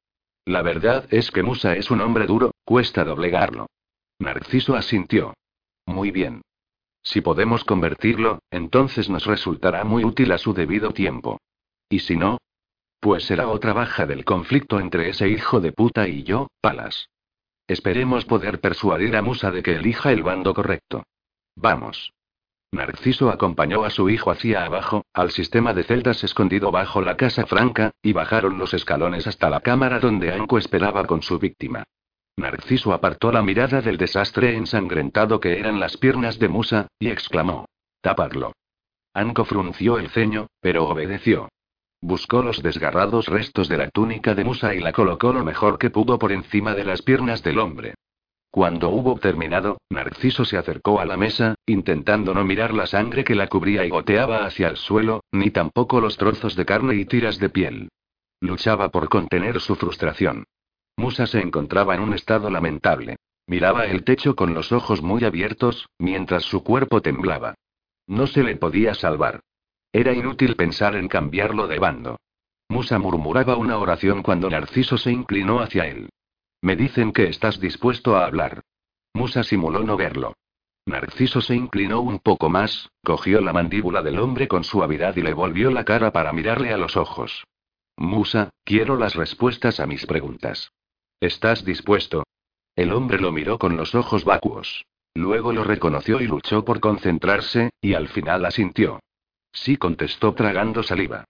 [0.45, 3.67] La verdad es que Musa es un hombre duro, cuesta doblegarlo.
[4.19, 5.35] Narciso asintió.
[5.87, 6.43] Muy bien.
[7.03, 11.41] Si podemos convertirlo, entonces nos resultará muy útil a su debido tiempo.
[11.89, 12.39] ¿Y si no?
[13.01, 17.09] Pues será otra baja del conflicto entre ese hijo de puta y yo, Palas.
[17.69, 21.05] Esperemos poder persuadir a Musa de que elija el bando correcto.
[21.55, 22.13] Vamos.
[22.73, 27.47] Narciso acompañó a su hijo hacia abajo, al sistema de celdas escondido bajo la casa
[27.47, 31.85] franca, y bajaron los escalones hasta la cámara donde Anco esperaba con su víctima.
[32.39, 37.67] Narciso apartó la mirada del desastre ensangrentado que eran las piernas de Musa, y exclamó:
[38.01, 38.53] Tapadlo.
[39.13, 41.49] Anko frunció el ceño, pero obedeció.
[42.01, 45.91] Buscó los desgarrados restos de la túnica de Musa y la colocó lo mejor que
[45.91, 47.95] pudo por encima de las piernas del hombre.
[48.53, 53.35] Cuando hubo terminado, Narciso se acercó a la mesa, intentando no mirar la sangre que
[53.35, 57.41] la cubría y goteaba hacia el suelo, ni tampoco los trozos de carne y tiras
[57.41, 57.89] de piel.
[58.41, 60.45] Luchaba por contener su frustración.
[60.99, 63.19] Musa se encontraba en un estado lamentable.
[63.47, 67.55] Miraba el techo con los ojos muy abiertos, mientras su cuerpo temblaba.
[68.09, 69.39] No se le podía salvar.
[69.93, 72.17] Era inútil pensar en cambiarlo de bando.
[72.69, 76.09] Musa murmuraba una oración cuando Narciso se inclinó hacia él.
[76.63, 78.63] Me dicen que estás dispuesto a hablar.
[79.15, 80.35] Musa simuló no verlo.
[80.85, 85.33] Narciso se inclinó un poco más, cogió la mandíbula del hombre con suavidad y le
[85.33, 87.45] volvió la cara para mirarle a los ojos.
[87.97, 90.73] Musa, quiero las respuestas a mis preguntas.
[91.21, 92.25] ¿Estás dispuesto?
[92.77, 94.87] El hombre lo miró con los ojos vacuos.
[95.15, 99.01] Luego lo reconoció y luchó por concentrarse, y al final asintió.
[99.53, 101.25] Sí contestó tragando saliva.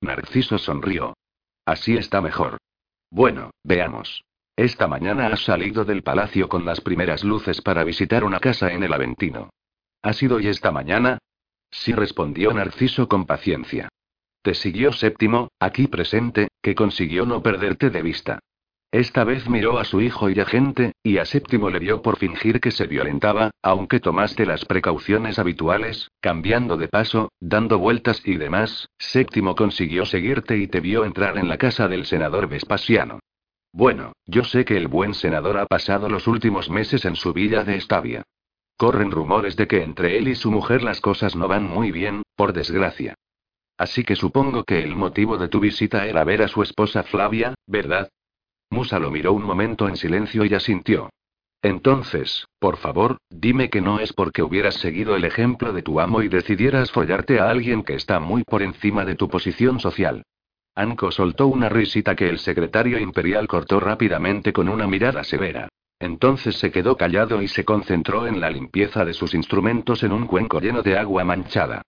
[0.00, 1.14] Narciso sonrió.
[1.66, 2.58] Así está mejor.
[3.10, 4.22] Bueno, veamos.
[4.54, 8.84] Esta mañana has salido del palacio con las primeras luces para visitar una casa en
[8.84, 9.50] el Aventino.
[10.02, 11.18] ¿Ha sido hoy esta mañana?
[11.70, 13.88] Sí respondió Narciso con paciencia.
[14.42, 18.40] Te siguió séptimo, aquí presente, que consiguió no perderte de vista.
[18.92, 22.18] Esta vez miró a su hijo y a gente, y a Séptimo le dio por
[22.18, 28.36] fingir que se violentaba, aunque tomaste las precauciones habituales, cambiando de paso, dando vueltas y
[28.36, 33.20] demás, Séptimo consiguió seguirte y te vio entrar en la casa del senador Vespasiano.
[33.72, 37.64] Bueno, yo sé que el buen senador ha pasado los últimos meses en su villa
[37.64, 38.24] de Estavia.
[38.76, 42.24] Corren rumores de que entre él y su mujer las cosas no van muy bien,
[42.36, 43.14] por desgracia.
[43.78, 47.54] Así que supongo que el motivo de tu visita era ver a su esposa Flavia,
[47.66, 48.10] ¿verdad?
[48.72, 51.10] Musa lo miró un momento en silencio y asintió.
[51.60, 56.22] Entonces, por favor, dime que no es porque hubieras seguido el ejemplo de tu amo
[56.22, 60.22] y decidieras follarte a alguien que está muy por encima de tu posición social.
[60.74, 65.68] Anko soltó una risita que el secretario imperial cortó rápidamente con una mirada severa.
[66.00, 70.26] Entonces se quedó callado y se concentró en la limpieza de sus instrumentos en un
[70.26, 71.82] cuenco lleno de agua manchada.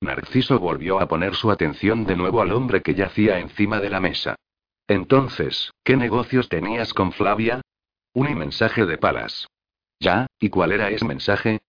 [0.00, 3.98] Narciso volvió a poner su atención de nuevo al hombre que yacía encima de la
[3.98, 4.36] mesa.
[4.88, 7.60] Entonces, ¿qué negocios tenías con Flavia?
[8.14, 9.46] Un mensaje de Palas.
[10.00, 11.60] Ya, ¿y cuál era ese mensaje?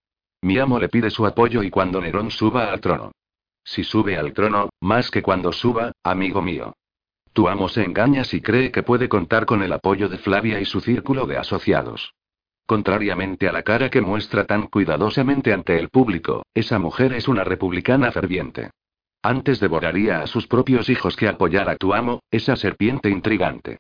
[0.41, 3.11] Mi amo le pide su apoyo y cuando Nerón suba al trono.
[3.61, 6.73] Si sube al trono, más que cuando suba, amigo mío.
[7.33, 10.65] Tu amo se engaña si cree que puede contar con el apoyo de Flavia y
[10.65, 12.13] su círculo de asociados.
[12.65, 17.43] Contrariamente a la cara que muestra tan cuidadosamente ante el público, esa mujer es una
[17.43, 18.71] republicana ferviente.
[19.21, 23.79] Antes devoraría a sus propios hijos que apoyar a tu amo, esa serpiente intrigante.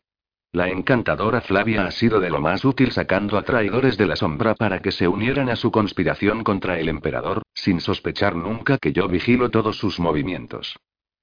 [0.51, 4.55] La encantadora Flavia ha sido de lo más útil sacando a traidores de la sombra
[4.55, 9.07] para que se unieran a su conspiración contra el emperador, sin sospechar nunca que yo
[9.07, 10.75] vigilo todos sus movimientos.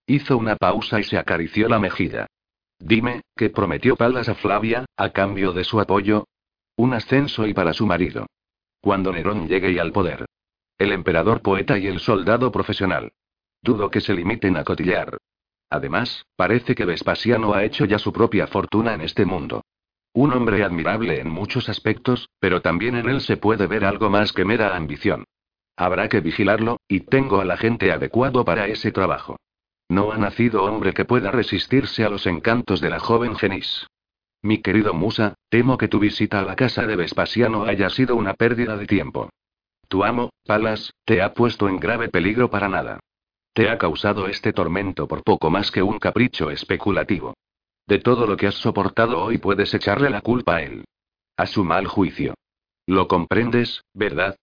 [0.07, 2.27] Hizo una pausa y se acarició la mejilla.
[2.79, 6.27] Dime, ¿qué prometió Palas a Flavia, a cambio de su apoyo?
[6.77, 8.27] Un ascenso y para su marido.
[8.81, 10.25] Cuando Nerón llegue al poder.
[10.79, 13.11] El emperador poeta y el soldado profesional.
[13.63, 15.19] Dudo que se limiten a cotillear.
[15.71, 19.63] Además, parece que Vespasiano ha hecho ya su propia fortuna en este mundo.
[20.13, 24.33] Un hombre admirable en muchos aspectos, pero también en él se puede ver algo más
[24.33, 25.25] que mera ambición.
[25.77, 29.37] Habrá que vigilarlo, y tengo al agente adecuado para ese trabajo.
[29.89, 33.87] No ha nacido hombre que pueda resistirse a los encantos de la joven Genis.
[34.43, 38.35] Mi querido Musa, temo que tu visita a la casa de Vespasiano haya sido una
[38.35, 39.29] pérdida de tiempo.
[39.89, 43.01] Tu amo, Palas, te ha puesto en grave peligro para nada.
[43.57, 47.33] Te ha causado este tormento por poco más que un capricho especulativo.
[47.87, 50.85] De todo lo que has soportado hoy puedes echarle la culpa a él.
[51.39, 52.35] A su mal juicio.
[52.87, 54.37] Lo comprendes, ¿verdad?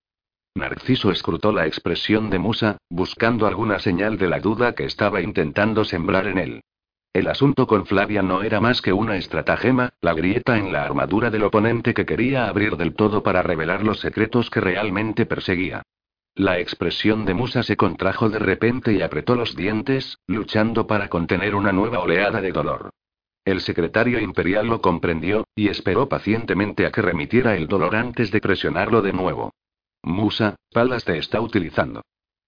[0.55, 5.85] Narciso escrutó la expresión de Musa, buscando alguna señal de la duda que estaba intentando
[5.85, 6.63] sembrar en él.
[7.13, 11.29] El asunto con Flavia no era más que una estratagema, la grieta en la armadura
[11.29, 15.83] del oponente que quería abrir del todo para revelar los secretos que realmente perseguía.
[16.35, 21.53] La expresión de Musa se contrajo de repente y apretó los dientes, luchando para contener
[21.53, 22.89] una nueva oleada de dolor.
[23.45, 28.41] El secretario imperial lo comprendió, y esperó pacientemente a que remitiera el dolor antes de
[28.41, 29.51] presionarlo de nuevo.
[30.01, 32.01] Musa, Palas te está utilizando.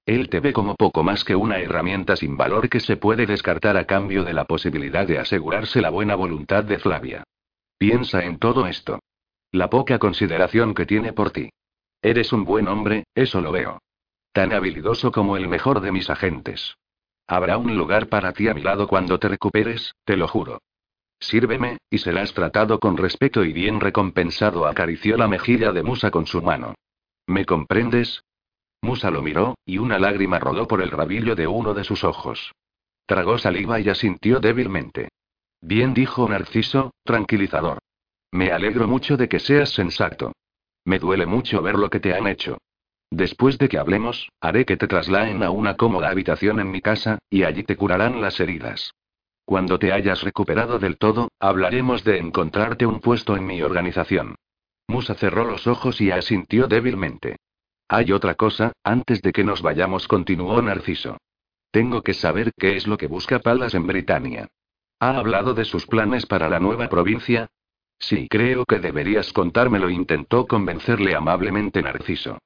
[0.06, 3.78] Él te ve como poco más que una herramienta sin valor que se puede descartar
[3.78, 7.24] a cambio de la posibilidad de asegurarse la buena voluntad de Flavia.
[7.78, 9.00] Piensa en todo esto.
[9.52, 11.50] La poca consideración que tiene por ti.
[12.06, 13.80] Eres un buen hombre, eso lo veo.
[14.32, 16.78] Tan habilidoso como el mejor de mis agentes.
[17.26, 20.62] Habrá un lugar para ti a mi lado cuando te recuperes, te lo juro.
[21.20, 24.68] Sírveme, y serás tratado con respeto y bien recompensado.
[24.68, 26.76] Acarició la mejilla de Musa con su mano.
[27.26, 28.24] ¿Me comprendes?
[28.84, 32.52] Musa lo miró, y una lágrima rodó por el rabillo de uno de sus ojos.
[33.08, 35.10] Tragó saliva y asintió débilmente.
[35.60, 37.80] Bien dijo Narciso, tranquilizador.
[38.32, 40.34] Me alegro mucho de que seas sensato.
[40.86, 42.58] Me duele mucho ver lo que te han hecho.
[43.12, 47.20] Después de que hablemos, haré que te trasladen a una cómoda habitación en mi casa,
[47.30, 48.92] y allí te curarán las heridas.
[49.46, 54.36] Cuando te hayas recuperado del todo, hablaremos de encontrarte un puesto en mi organización.
[54.88, 57.38] Musa cerró los ojos y asintió débilmente.
[57.88, 61.18] Hay otra cosa, antes de que nos vayamos, continuó Narciso.
[61.72, 64.48] Tengo que saber qué es lo que busca Palas en Britania.
[65.00, 67.48] ¿Ha hablado de sus planes para la nueva provincia?
[68.00, 72.40] Sí, creo que deberías contármelo, intentó convencerle amablemente Narciso.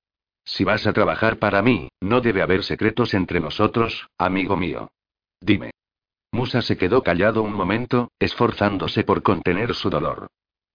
[0.46, 4.90] Si vas a trabajar para mí, no debe haber secretos entre nosotros, amigo mío.
[5.42, 5.72] Dime.
[6.32, 10.28] Musa se quedó callado un momento, esforzándose por contener su dolor.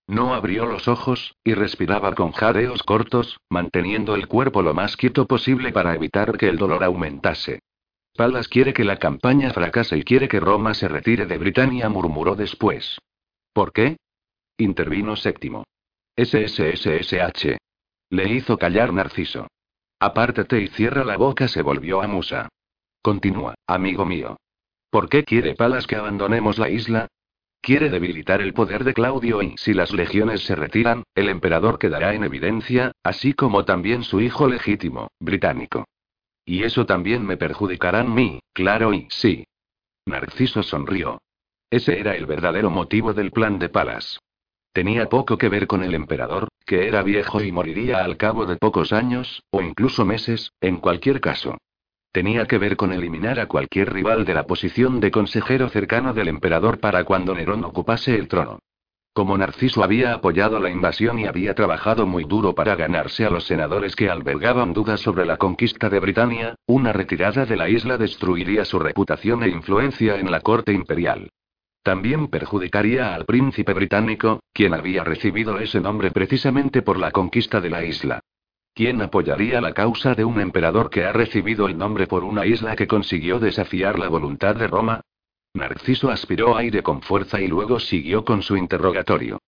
[0.07, 5.27] No abrió los ojos, y respiraba con jadeos cortos, manteniendo el cuerpo lo más quieto
[5.27, 7.61] posible para evitar que el dolor aumentase.
[8.15, 12.37] Palas quiere que la campaña fracase y quiere que Roma se retire de Britania, murmuró
[12.37, 12.99] después.
[13.53, 13.97] ¿Por qué?
[14.59, 15.65] Intervino séptimo.
[16.17, 17.57] SSSSH.
[18.11, 19.49] Le hizo callar Narciso.
[19.99, 22.49] Apártate y cierra la boca, se volvió a Musa.
[23.03, 24.37] Continúa, amigo mío.
[24.91, 27.09] ¿Por qué quiere Palas que abandonemos la isla?
[27.61, 32.15] Quiere debilitar el poder de Claudio y si las legiones se retiran, el emperador quedará
[32.15, 35.87] en evidencia, así como también su hijo legítimo, británico.
[36.45, 39.47] Y eso también me perjudicará a mí, claro y sí.
[40.07, 41.23] Narciso sonrió.
[41.71, 44.21] Ese era el verdadero motivo del plan de Palas.
[44.75, 48.57] Tenía poco que ver con el emperador, que era viejo y moriría al cabo de
[48.57, 51.59] pocos años, o incluso meses, en cualquier caso.
[52.11, 56.27] Tenía que ver con eliminar a cualquier rival de la posición de consejero cercano del
[56.27, 58.59] emperador para cuando Nerón ocupase el trono.
[59.13, 63.45] Como Narciso había apoyado la invasión y había trabajado muy duro para ganarse a los
[63.45, 68.65] senadores que albergaban dudas sobre la conquista de Britania, una retirada de la isla destruiría
[68.65, 71.31] su reputación e influencia en la corte imperial.
[71.85, 77.69] También perjudicaría al príncipe británico, quien había recibido ese nombre precisamente por la conquista de
[77.69, 78.21] la isla.
[78.73, 82.75] ¿Quién apoyaría la causa de un emperador que ha recibido el nombre por una isla
[82.75, 85.03] que consiguió desafiar la voluntad de Roma?
[85.53, 89.39] Narciso aspiró aire con fuerza y luego siguió con su interrogatorio.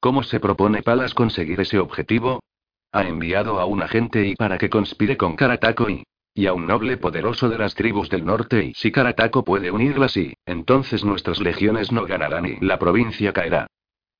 [0.00, 2.42] ¿Cómo se propone Palas conseguir ese objetivo?
[2.90, 6.66] Ha enviado a un agente y para que conspire con Carataco y, y a un
[6.66, 11.40] noble poderoso de las tribus del norte y si Carataco puede unirlas y, entonces nuestras
[11.40, 13.66] legiones no ganarán y la provincia caerá.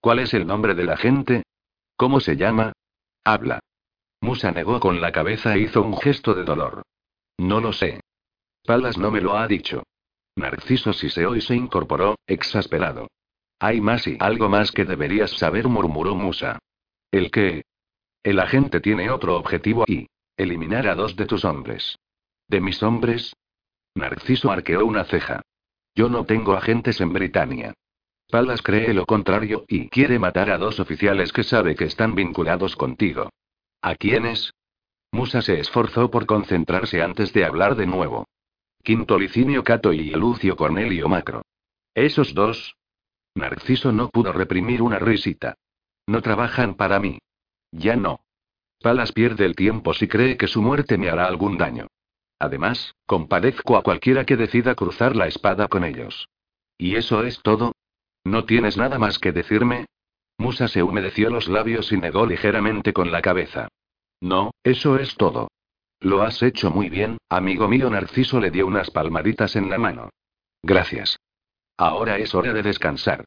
[0.01, 1.45] ¿Cuál es el nombre del agente?
[1.97, 2.73] ¿Cómo se llama?
[3.25, 3.61] Habla.
[4.21, 6.83] Musa negó con la cabeza e hizo un gesto de dolor.
[7.39, 8.01] No lo sé.
[8.65, 9.83] Palas no me lo ha dicho.
[10.37, 13.09] Narciso siseó y se incorporó, exasperado.
[13.59, 16.59] Hay más y algo más que deberías saber, murmuró Musa.
[17.11, 17.63] ¿El qué?
[18.23, 21.99] El agente tiene otro objetivo y eliminar a dos de tus hombres.
[22.53, 23.35] ¿De mis hombres?
[23.95, 25.41] Narciso arqueó una ceja.
[25.95, 27.73] Yo no tengo agentes en Britania.
[28.29, 32.77] Palas cree lo contrario y quiere matar a dos oficiales que sabe que están vinculados
[32.77, 33.31] contigo.
[33.81, 34.53] ¿A quiénes?
[35.13, 38.27] Musa se esforzó por concentrarse antes de hablar de nuevo.
[38.83, 41.47] Quinto Licinio Cato y Lucio Cornelio Macro.
[41.95, 42.77] ¿Esos dos?
[43.35, 45.55] Narciso no pudo reprimir una risita.
[46.07, 47.19] No trabajan para mí.
[47.71, 48.21] Ya no.
[48.83, 51.87] Palas pierde el tiempo si cree que su muerte me hará algún daño.
[52.43, 56.29] Además, compadezco a cualquiera que decida cruzar la espada con ellos.
[56.77, 57.71] ¿Y eso es todo?
[58.25, 59.87] ¿No tienes nada más que decirme?
[60.39, 63.69] Musa se humedeció los labios y negó ligeramente con la cabeza.
[64.21, 65.53] No, eso es todo.
[66.01, 67.89] Lo has hecho muy bien, amigo mío.
[67.89, 70.11] Narciso le dio unas palmaditas en la mano.
[70.65, 71.21] Gracias.
[71.77, 73.25] Ahora es hora de descansar.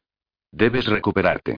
[0.52, 1.56] Debes recuperarte.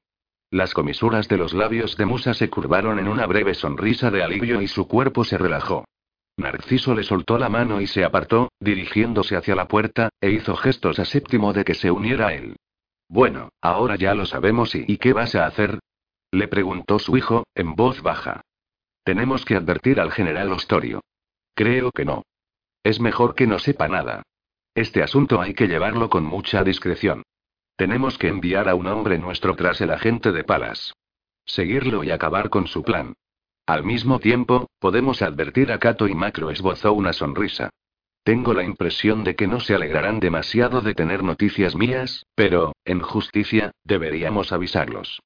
[0.53, 4.63] Las comisuras de los labios de Musa se curvaron en una breve sonrisa de alivio
[4.63, 5.85] y su cuerpo se relajó.
[6.39, 11.01] Narciso le soltó la mano y se apartó, dirigiéndose hacia la puerta, e hizo gestos
[11.01, 12.57] a Séptimo de que se uniera a él.
[13.09, 15.81] Bueno, ahora ya lo sabemos y, ¿y qué vas a hacer?
[16.31, 18.43] Le preguntó su hijo, en voz baja.
[19.03, 21.01] Tenemos que advertir al general Ostorio.
[21.55, 22.23] Creo que no.
[22.85, 24.23] Es mejor que no sepa nada.
[24.77, 27.25] Este asunto hay que llevarlo con mucha discreción.
[27.75, 30.93] Tenemos que enviar a un hombre nuestro tras el agente de Palas.
[31.45, 33.15] Seguirlo y acabar con su plan.
[33.69, 37.69] Al mismo tiempo, podemos advertir a Cato y Macro esbozó una sonrisa.
[38.25, 43.01] Tengo la impresión de que no se alegrarán demasiado de tener noticias mías, pero, en
[43.01, 45.21] justicia, deberíamos avisarlos.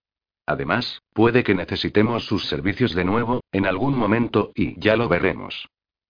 [0.45, 5.69] Además, puede que necesitemos sus servicios de nuevo, en algún momento, y ya lo veremos.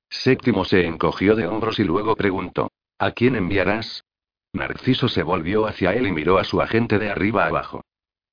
[0.08, 4.06] Séptimo se encogió de hombros y luego preguntó, ¿A quién enviarás?
[4.54, 7.82] Narciso se volvió hacia él y miró a su agente de arriba abajo.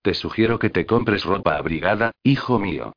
[0.02, 2.94] Te sugiero que te compres ropa abrigada, hijo mío.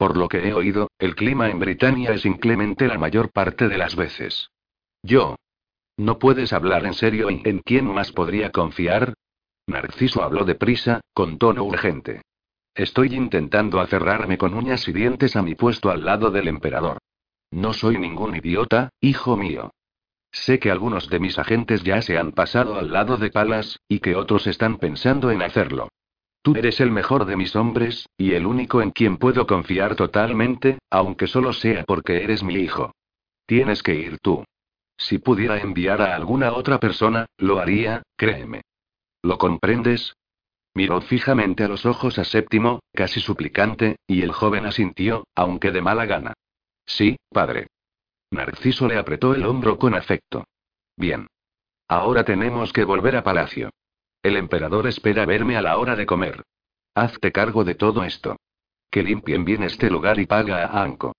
[0.00, 3.76] Por lo que he oído, el clima en Britania es inclemente la mayor parte de
[3.76, 4.48] las veces.
[5.02, 5.36] Yo.
[5.98, 9.12] ¿No puedes hablar en serio y en quién más podría confiar?
[9.66, 12.22] Narciso habló deprisa, con tono urgente.
[12.74, 16.96] Estoy intentando aferrarme con uñas y dientes a mi puesto al lado del emperador.
[17.50, 19.70] No soy ningún idiota, hijo mío.
[20.32, 23.98] Sé que algunos de mis agentes ya se han pasado al lado de Palas, y
[23.98, 25.90] que otros están pensando en hacerlo.
[26.42, 30.78] Tú eres el mejor de mis hombres, y el único en quien puedo confiar totalmente,
[30.90, 32.92] aunque solo sea porque eres mi hijo.
[33.46, 34.44] Tienes que ir tú.
[34.96, 38.62] Si pudiera enviar a alguna otra persona, lo haría, créeme.
[39.22, 40.14] ¿Lo comprendes?
[40.74, 45.82] Miró fijamente a los ojos a Séptimo, casi suplicante, y el joven asintió, aunque de
[45.82, 46.32] mala gana.
[46.86, 47.66] Sí, padre.
[48.30, 50.44] Narciso le apretó el hombro con afecto.
[50.96, 51.26] Bien.
[51.88, 53.70] Ahora tenemos que volver a palacio.
[54.22, 56.42] El emperador espera verme a la hora de comer.
[56.94, 58.36] Hazte cargo de todo esto.
[58.90, 61.14] Que limpien bien este lugar y paga a Anko.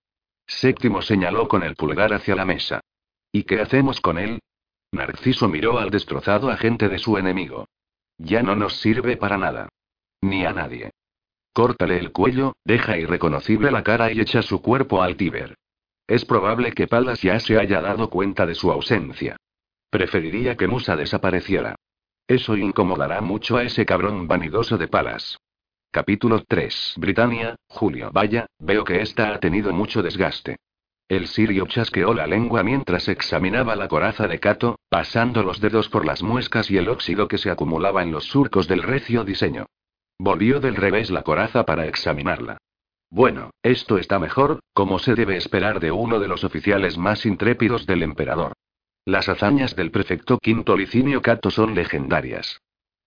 [0.46, 2.80] Séptimo señaló con el pulgar hacia la mesa.
[3.32, 4.40] ¿Y qué hacemos con él?
[4.92, 7.66] Narciso miró al destrozado agente de su enemigo.
[8.18, 9.68] Ya no nos sirve para nada.
[10.20, 10.90] Ni a nadie.
[11.54, 15.56] Córtale el cuello, deja irreconocible la cara y echa su cuerpo al Tíber.
[16.06, 19.36] Es probable que Palas ya se haya dado cuenta de su ausencia.
[19.90, 21.74] Preferiría que Musa desapareciera.
[22.32, 25.36] Eso incomodará mucho a ese cabrón vanidoso de Palas.
[25.90, 26.94] Capítulo 3.
[26.96, 28.08] Britania, Julio.
[28.10, 30.56] Vaya, veo que esta ha tenido mucho desgaste.
[31.10, 36.06] El sirio chasqueó la lengua mientras examinaba la coraza de Cato, pasando los dedos por
[36.06, 39.66] las muescas y el óxido que se acumulaba en los surcos del recio diseño.
[40.18, 42.56] Volvió del revés la coraza para examinarla.
[43.10, 47.84] Bueno, esto está mejor, como se debe esperar de uno de los oficiales más intrépidos
[47.84, 48.54] del emperador.
[49.04, 52.60] Las hazañas del prefecto Quinto Licinio Cato son legendarias.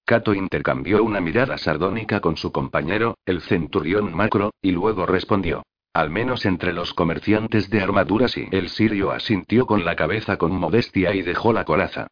[0.04, 5.64] Cato intercambió una mirada sardónica con su compañero, el centurión Macro, y luego respondió.
[5.94, 10.52] Al menos entre los comerciantes de armaduras y el sirio asintió con la cabeza con
[10.52, 12.08] modestia y dejó la coraza.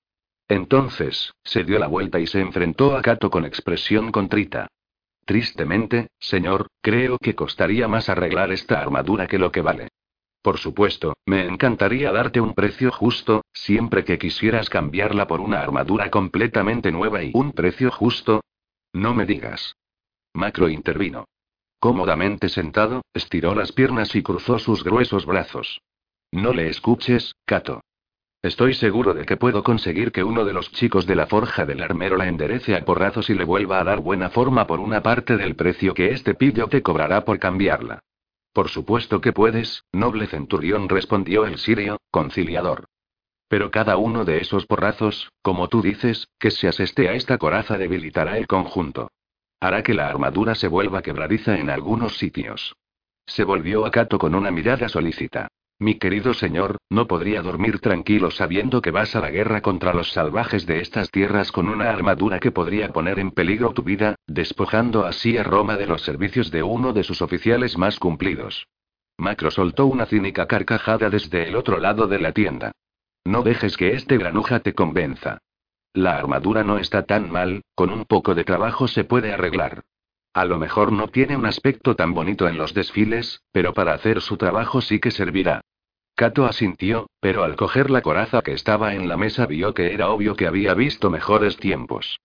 [0.48, 4.68] Entonces, se dio la vuelta y se enfrentó a Cato con expresión contrita.
[5.26, 9.90] Tristemente, señor, creo que costaría más arreglar esta armadura que lo que vale.
[10.44, 16.12] Por supuesto, me encantaría darte un precio justo, siempre que quisieras cambiarla por una armadura
[16.12, 18.42] completamente nueva y un precio justo.
[18.92, 19.78] No me digas.
[20.34, 21.24] Macro intervino.
[21.80, 25.80] Cómodamente sentado, estiró las piernas y cruzó sus gruesos brazos.
[26.34, 27.80] No le escuches, Cato.
[28.42, 31.82] Estoy seguro de que puedo conseguir que uno de los chicos de la forja del
[31.82, 35.38] armero la enderece a porrazos y le vuelva a dar buena forma por una parte
[35.38, 38.02] del precio que este pillo te cobrará por cambiarla.
[38.54, 42.86] Por supuesto que puedes, noble centurión, respondió el sirio, conciliador.
[43.48, 47.78] Pero cada uno de esos porrazos, como tú dices, que se aseste a esta coraza
[47.78, 49.12] debilitará el conjunto.
[49.60, 52.76] Hará que la armadura se vuelva quebradiza en algunos sitios.
[53.26, 55.50] Se volvió a Cato con una mirada solícita.
[55.80, 60.12] Mi querido señor, no podría dormir tranquilo sabiendo que vas a la guerra contra los
[60.12, 65.06] salvajes de estas tierras con una armadura que podría poner en peligro tu vida, despojando
[65.06, 68.68] así a Roma de los servicios de uno de sus oficiales más cumplidos.
[69.18, 72.72] Macro soltó una cínica carcajada desde el otro lado de la tienda.
[73.26, 75.40] No dejes que este granuja te convenza.
[75.94, 79.84] La armadura no está tan mal, con un poco de trabajo se puede arreglar.
[80.34, 84.20] A lo mejor no tiene un aspecto tan bonito en los desfiles, pero para hacer
[84.20, 85.62] su trabajo sí que servirá.
[86.16, 90.10] Kato asintió, pero al coger la coraza que estaba en la mesa vio que era
[90.10, 92.20] obvio que había visto mejores tiempos.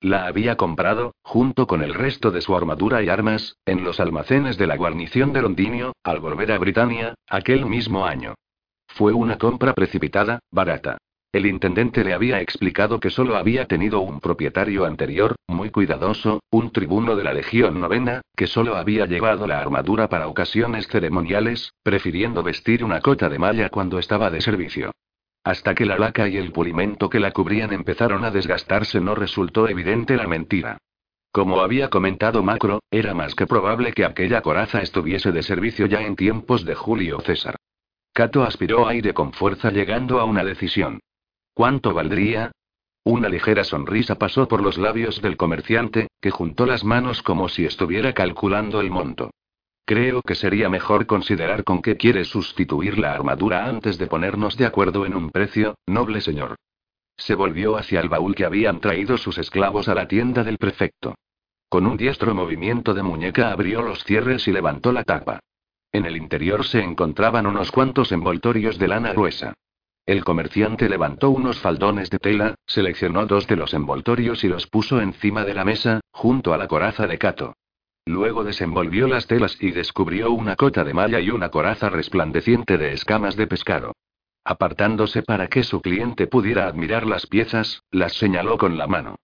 [0.00, 4.58] La había comprado, junto con el resto de su armadura y armas, en los almacenes
[4.58, 8.34] de la guarnición de Londinio, al volver a Britania, aquel mismo año.
[8.88, 10.98] Fue una compra precipitada, barata.
[11.34, 16.70] El intendente le había explicado que solo había tenido un propietario anterior, muy cuidadoso, un
[16.70, 22.44] tribuno de la Legión Novena, que solo había llevado la armadura para ocasiones ceremoniales, prefiriendo
[22.44, 24.92] vestir una cota de malla cuando estaba de servicio.
[25.42, 29.66] Hasta que la laca y el pulimento que la cubrían empezaron a desgastarse no resultó
[29.68, 30.78] evidente la mentira.
[31.32, 36.00] Como había comentado Macro, era más que probable que aquella coraza estuviese de servicio ya
[36.02, 37.56] en tiempos de Julio César.
[38.12, 41.00] Cato aspiró aire con fuerza llegando a una decisión.
[41.54, 42.50] ¿Cuánto valdría?
[43.04, 47.64] Una ligera sonrisa pasó por los labios del comerciante, que juntó las manos como si
[47.64, 49.30] estuviera calculando el monto.
[49.86, 54.66] Creo que sería mejor considerar con qué quiere sustituir la armadura antes de ponernos de
[54.66, 56.56] acuerdo en un precio, noble señor.
[57.16, 61.14] Se volvió hacia el baúl que habían traído sus esclavos a la tienda del prefecto.
[61.68, 65.40] Con un diestro movimiento de muñeca abrió los cierres y levantó la tapa.
[65.92, 69.54] En el interior se encontraban unos cuantos envoltorios de lana gruesa.
[70.06, 75.00] El comerciante levantó unos faldones de tela, seleccionó dos de los envoltorios y los puso
[75.00, 77.54] encima de la mesa, junto a la coraza de Cato.
[78.04, 82.92] Luego desenvolvió las telas y descubrió una cota de malla y una coraza resplandeciente de
[82.92, 83.92] escamas de pescado.
[84.44, 89.16] Apartándose para que su cliente pudiera admirar las piezas, las señaló con la mano.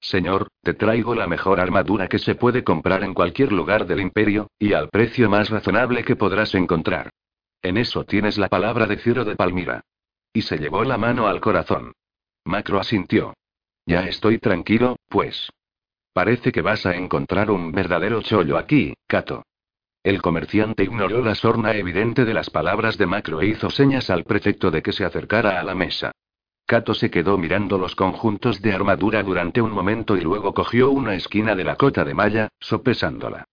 [0.00, 4.50] Señor, te traigo la mejor armadura que se puede comprar en cualquier lugar del imperio,
[4.58, 7.08] y al precio más razonable que podrás encontrar.
[7.62, 9.82] En eso tienes la palabra de Ciro de Palmira.
[10.36, 11.94] Y se llevó la mano al corazón.
[12.44, 13.32] Macro asintió.
[13.86, 15.48] Ya estoy tranquilo, pues.
[16.12, 19.44] Parece que vas a encontrar un verdadero chollo aquí, Cato.
[20.02, 24.24] El comerciante ignoró la sorna evidente de las palabras de Macro e hizo señas al
[24.24, 26.12] prefecto de que se acercara a la mesa.
[26.66, 31.14] Cato se quedó mirando los conjuntos de armadura durante un momento y luego cogió una
[31.14, 33.46] esquina de la cota de malla, sopesándola.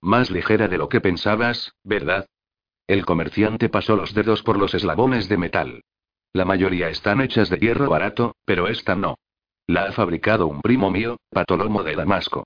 [0.00, 2.26] Más ligera de lo que pensabas, ¿verdad?
[2.86, 5.82] El comerciante pasó los dedos por los eslabones de metal.
[6.32, 9.16] La mayoría están hechas de hierro barato, pero esta no.
[9.66, 12.44] La ha fabricado un primo mío, Patolomo de Damasco.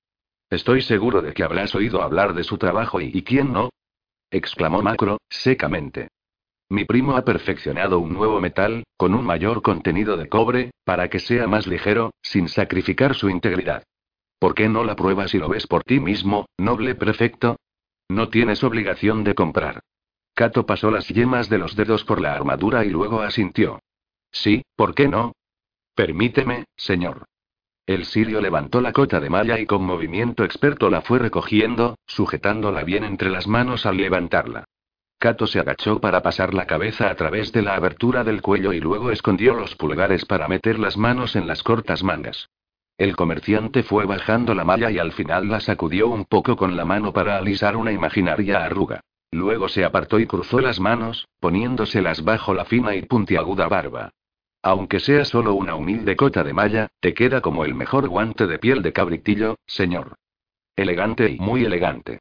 [0.51, 3.71] Estoy seguro de que habrás oído hablar de su trabajo y, ¿y quién no?
[4.31, 6.09] exclamó Macro, secamente.
[6.71, 11.19] Mi primo ha perfeccionado un nuevo metal, con un mayor contenido de cobre, para que
[11.19, 13.83] sea más ligero, sin sacrificar su integridad.
[14.39, 17.57] ¿Por qué no la pruebas y lo ves por ti mismo, noble prefecto?
[18.09, 19.81] No tienes obligación de comprar.
[20.35, 23.81] Cato pasó las yemas de los dedos por la armadura y luego asintió.
[24.31, 25.33] Sí, ¿por qué no?
[25.95, 27.27] Permíteme, señor.
[27.85, 32.85] El sirio levantó la cota de malla y con movimiento experto la fue recogiendo, sujetándola
[32.85, 34.65] bien entre las manos al levantarla.
[35.19, 38.81] Cato se agachó para pasar la cabeza a través de la abertura del cuello y
[38.81, 42.49] luego escondió los pulgares para meter las manos en las cortas mangas.
[42.97, 46.85] El comerciante fue bajando la malla y al final la sacudió un poco con la
[46.85, 49.01] mano para alisar una imaginaria arruga.
[49.33, 54.11] Luego se apartó y cruzó las manos, poniéndoselas bajo la fina y puntiaguda barba.
[54.63, 58.59] Aunque sea solo una humilde cota de malla, te queda como el mejor guante de
[58.59, 60.15] piel de cabritillo, señor.
[60.77, 62.21] Elegante y muy elegante.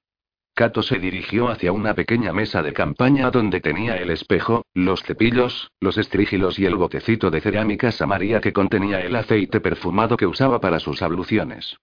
[0.54, 5.70] Cato se dirigió hacia una pequeña mesa de campaña donde tenía el espejo, los cepillos,
[5.80, 10.60] los estrígilos y el botecito de cerámica samaria que contenía el aceite perfumado que usaba
[10.60, 11.78] para sus abluciones.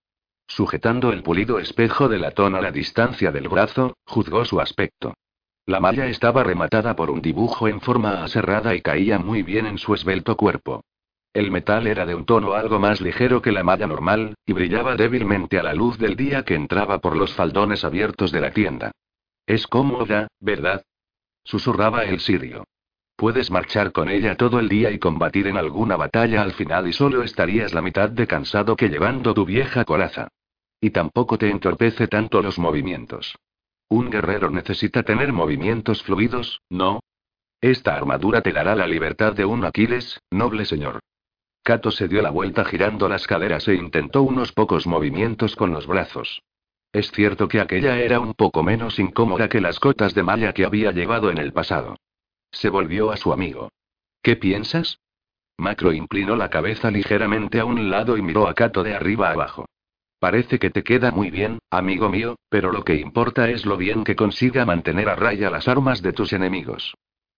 [0.49, 5.15] Sujetando el pulido espejo de latón a la distancia del brazo, juzgó su aspecto.
[5.67, 9.79] La malla estaba rematada por un dibujo en forma aserrada y caía muy bien en
[9.79, 10.83] su esbelto cuerpo.
[11.35, 14.97] El metal era de un tono algo más ligero que la malla normal, y brillaba
[14.97, 18.93] débilmente a la luz del día que entraba por los faldones abiertos de la tienda.
[19.47, 20.83] Es cómoda, ¿verdad?
[21.45, 22.65] susurraba el sirio.
[23.17, 26.93] Puedes marchar con ella todo el día y combatir en alguna batalla al final y
[26.93, 30.29] solo estarías la mitad de cansado que llevando tu vieja coraza.
[30.81, 33.37] Y tampoco te entorpece tanto los movimientos.
[33.89, 37.01] Un guerrero necesita tener movimientos fluidos, ¿no?
[37.61, 41.01] Esta armadura te dará la libertad de un Aquiles, noble señor.
[41.63, 45.87] Cato se dio la vuelta girando las caderas e intentó unos pocos movimientos con los
[45.87, 46.43] brazos.
[46.93, 50.65] Es cierto que aquella era un poco menos incómoda que las cotas de malla que
[50.65, 51.97] había llevado en el pasado.
[52.51, 53.71] Se volvió a su amigo.
[54.23, 55.01] ¿Qué piensas?
[55.59, 59.67] Macro inclinó la cabeza ligeramente a un lado y miró a Cato de arriba abajo.
[60.19, 64.03] Parece que te queda muy bien, amigo mío, pero lo que importa es lo bien
[64.03, 66.95] que consiga mantener a raya las armas de tus enemigos.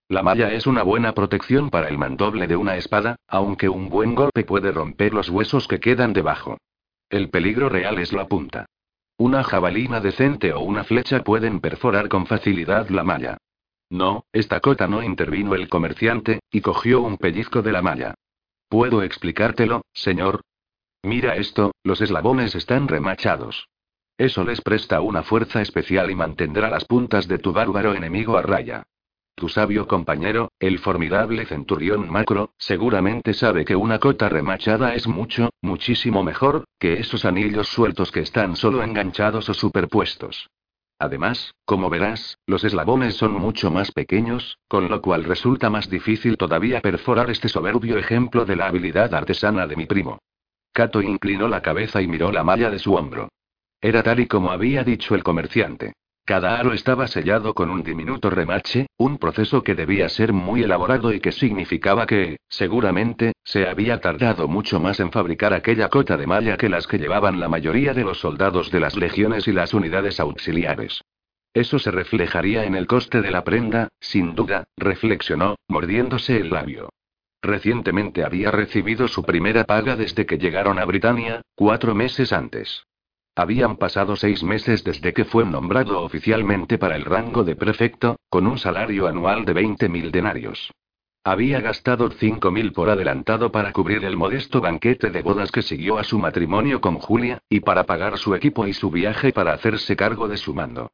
[0.08, 4.14] La malla es una buena protección para el mandoble de una espada, aunque un buen
[4.14, 6.58] golpe puede romper los huesos que quedan debajo.
[7.10, 8.66] El peligro real es la punta.
[9.18, 13.36] Una jabalina decente o una flecha pueden perforar con facilidad la malla.
[13.90, 18.14] No, esta cota no intervino el comerciante, y cogió un pellizco de la malla.
[18.68, 20.40] ¿Puedo explicártelo, señor?
[21.02, 23.68] Mira esto, los eslabones están remachados.
[24.18, 28.42] Eso les presta una fuerza especial y mantendrá las puntas de tu bárbaro enemigo a
[28.42, 28.82] raya.
[29.34, 35.48] Tu sabio compañero, el formidable centurión Macro, seguramente sabe que una cota remachada es mucho,
[35.62, 40.50] muchísimo mejor, que esos anillos sueltos que están solo enganchados o superpuestos.
[40.98, 46.36] Además, como verás, los eslabones son mucho más pequeños, con lo cual resulta más difícil
[46.36, 50.18] todavía perforar este soberbio ejemplo de la habilidad artesana de mi primo.
[50.80, 53.28] Kato inclinó la cabeza y miró la malla de su hombro.
[53.82, 55.92] Era tal y como había dicho el comerciante.
[56.24, 61.12] Cada aro estaba sellado con un diminuto remache, un proceso que debía ser muy elaborado
[61.12, 66.26] y que significaba que, seguramente, se había tardado mucho más en fabricar aquella cota de
[66.26, 69.74] malla que las que llevaban la mayoría de los soldados de las legiones y las
[69.74, 71.02] unidades auxiliares.
[71.52, 76.88] Eso se reflejaría en el coste de la prenda, sin duda, reflexionó, mordiéndose el labio.
[77.42, 82.84] Recientemente había recibido su primera paga desde que llegaron a Britania, cuatro meses antes.
[83.34, 88.46] Habían pasado seis meses desde que fue nombrado oficialmente para el rango de prefecto, con
[88.46, 90.70] un salario anual de 20.000 denarios.
[91.24, 96.04] Había gastado 5.000 por adelantado para cubrir el modesto banquete de bodas que siguió a
[96.04, 100.28] su matrimonio con Julia, y para pagar su equipo y su viaje para hacerse cargo
[100.28, 100.92] de su mando.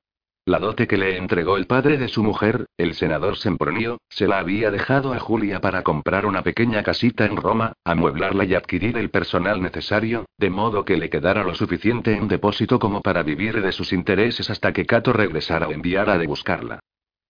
[0.49, 4.39] La dote que le entregó el padre de su mujer, el senador Sempronio, se la
[4.39, 9.11] había dejado a Julia para comprar una pequeña casita en Roma, amueblarla y adquirir el
[9.11, 13.73] personal necesario, de modo que le quedara lo suficiente en depósito como para vivir de
[13.73, 16.79] sus intereses hasta que Cato regresara o enviara de buscarla.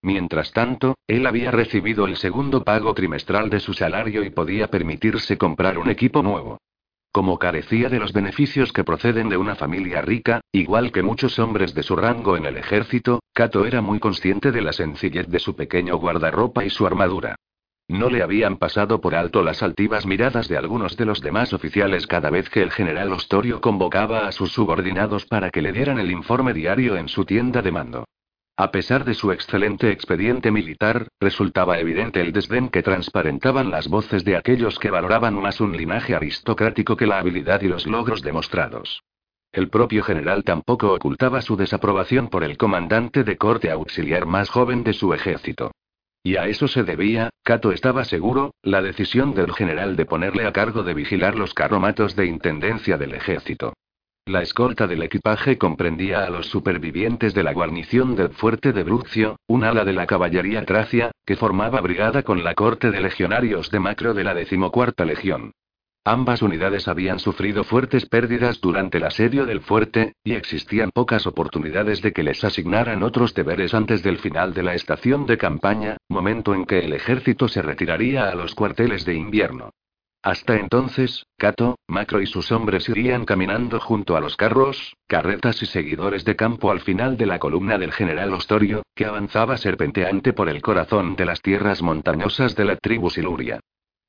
[0.03, 5.39] Mientras tanto, él había recibido el segundo pago trimestral de su salario y podía permitirse
[5.39, 6.59] comprar un equipo nuevo.
[7.17, 11.73] Como carecía de los beneficios que proceden de una familia rica, igual que muchos hombres
[11.73, 15.57] de su rango en el ejército, Cato era muy consciente de la sencillez de su
[15.57, 17.35] pequeño guardarropa y su armadura.
[17.89, 22.07] No le habían pasado por alto las altivas miradas de algunos de los demás oficiales
[22.07, 26.11] cada vez que el general Ostorio convocaba a sus subordinados para que le dieran el
[26.11, 28.05] informe diario en su tienda de mando.
[28.59, 34.24] A pesar de su excelente expediente militar, resultaba evidente el desdén que transparentaban las voces
[34.24, 39.02] de aquellos que valoraban más un linaje aristocrático que la habilidad y los logros demostrados.
[39.52, 44.84] El propio general tampoco ocultaba su desaprobación por el comandante de corte auxiliar más joven
[44.84, 45.72] de su ejército.
[46.22, 50.52] Y a eso se debía, Cato estaba seguro, la decisión del general de ponerle a
[50.52, 53.74] cargo de vigilar los carromatos de intendencia del ejército.
[54.29, 59.37] La escolta del equipaje comprendía a los supervivientes de la guarnición del fuerte de Brucio,
[59.47, 63.79] un ala de la caballería tracia, que formaba brigada con la corte de legionarios de
[63.79, 65.53] Macro de la decimocuarta legión.
[66.05, 72.03] Ambas unidades habían sufrido fuertes pérdidas durante el asedio del fuerte, y existían pocas oportunidades
[72.03, 76.53] de que les asignaran otros deberes antes del final de la estación de campaña, momento
[76.53, 79.70] en que el ejército se retiraría a los cuarteles de invierno.
[80.27, 85.66] Hasta entonces, Cato, Macro y sus hombres irían caminando junto a los carros, carretas y
[85.66, 90.49] seguidores de campo al final de la columna del general Ostorio, que avanzaba serpenteante por
[90.49, 93.61] el corazón de las tierras montañosas de la tribu Siluria.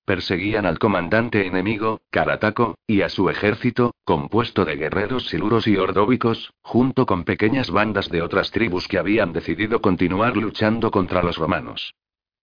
[0.05, 6.51] Perseguían al comandante enemigo, Carataco, y a su ejército, compuesto de guerreros siluros y ordóbicos,
[6.63, 11.93] junto con pequeñas bandas de otras tribus que habían decidido continuar luchando contra los romanos.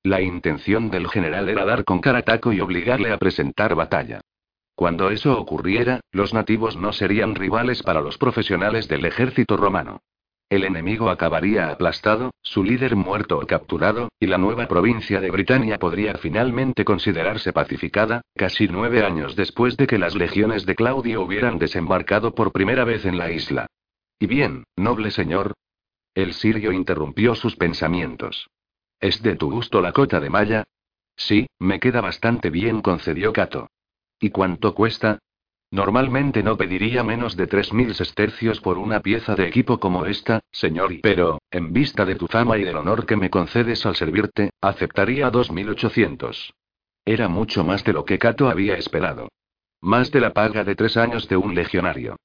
[0.05, 4.21] La intención del general era dar con Carataco y obligarle a presentar batalla.
[4.75, 10.03] Cuando eso ocurriera, los nativos no serían rivales para los profesionales del ejército romano.
[10.51, 15.79] El enemigo acabaría aplastado, su líder muerto o capturado, y la nueva provincia de Britania
[15.79, 21.59] podría finalmente considerarse pacificada, casi nueve años después de que las legiones de Claudio hubieran
[21.59, 23.69] desembarcado por primera vez en la isla.
[24.19, 25.55] Y bien, noble señor.
[26.15, 28.49] El sirio interrumpió sus pensamientos.
[29.05, 30.65] ¿Es de tu gusto la cota de malla?
[31.15, 33.69] Sí, me queda bastante bien, concedió Cato.
[34.19, 35.19] ¿Y cuánto cuesta?
[35.71, 40.91] Normalmente no pediría menos de 3.000 sestercios por una pieza de equipo como esta, señor,
[41.03, 45.31] pero, en vista de tu fama y del honor que me concedes al servirte, aceptaría
[45.31, 46.55] 2.800.
[47.05, 49.29] Era mucho más de lo que Cato había esperado.
[49.83, 52.17] Más de la paga de tres años de un legionario.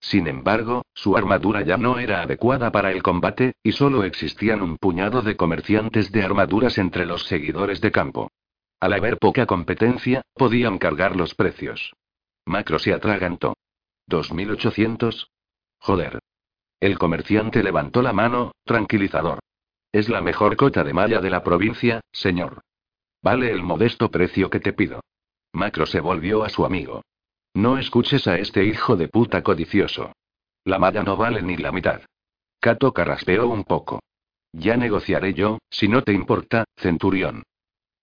[0.00, 4.76] Sin embargo, su armadura ya no era adecuada para el combate, y solo existían un
[4.76, 8.30] puñado de comerciantes de armaduras entre los seguidores de campo.
[8.78, 11.94] Al haber poca competencia, podían cargar los precios.
[12.44, 13.56] Macro se atragantó.
[14.08, 15.28] ¿2800?
[15.78, 16.20] Joder.
[16.78, 19.40] El comerciante levantó la mano, tranquilizador.
[19.92, 22.60] Es la mejor cota de malla de la provincia, señor.
[23.22, 25.00] Vale el modesto precio que te pido.
[25.52, 27.02] Macro se volvió a su amigo.
[27.56, 30.12] No escuches a este hijo de puta codicioso.
[30.66, 32.02] La malla no vale ni la mitad.
[32.60, 34.02] Kato carraspeó un poco.
[34.52, 37.44] Ya negociaré yo, si no te importa, centurión.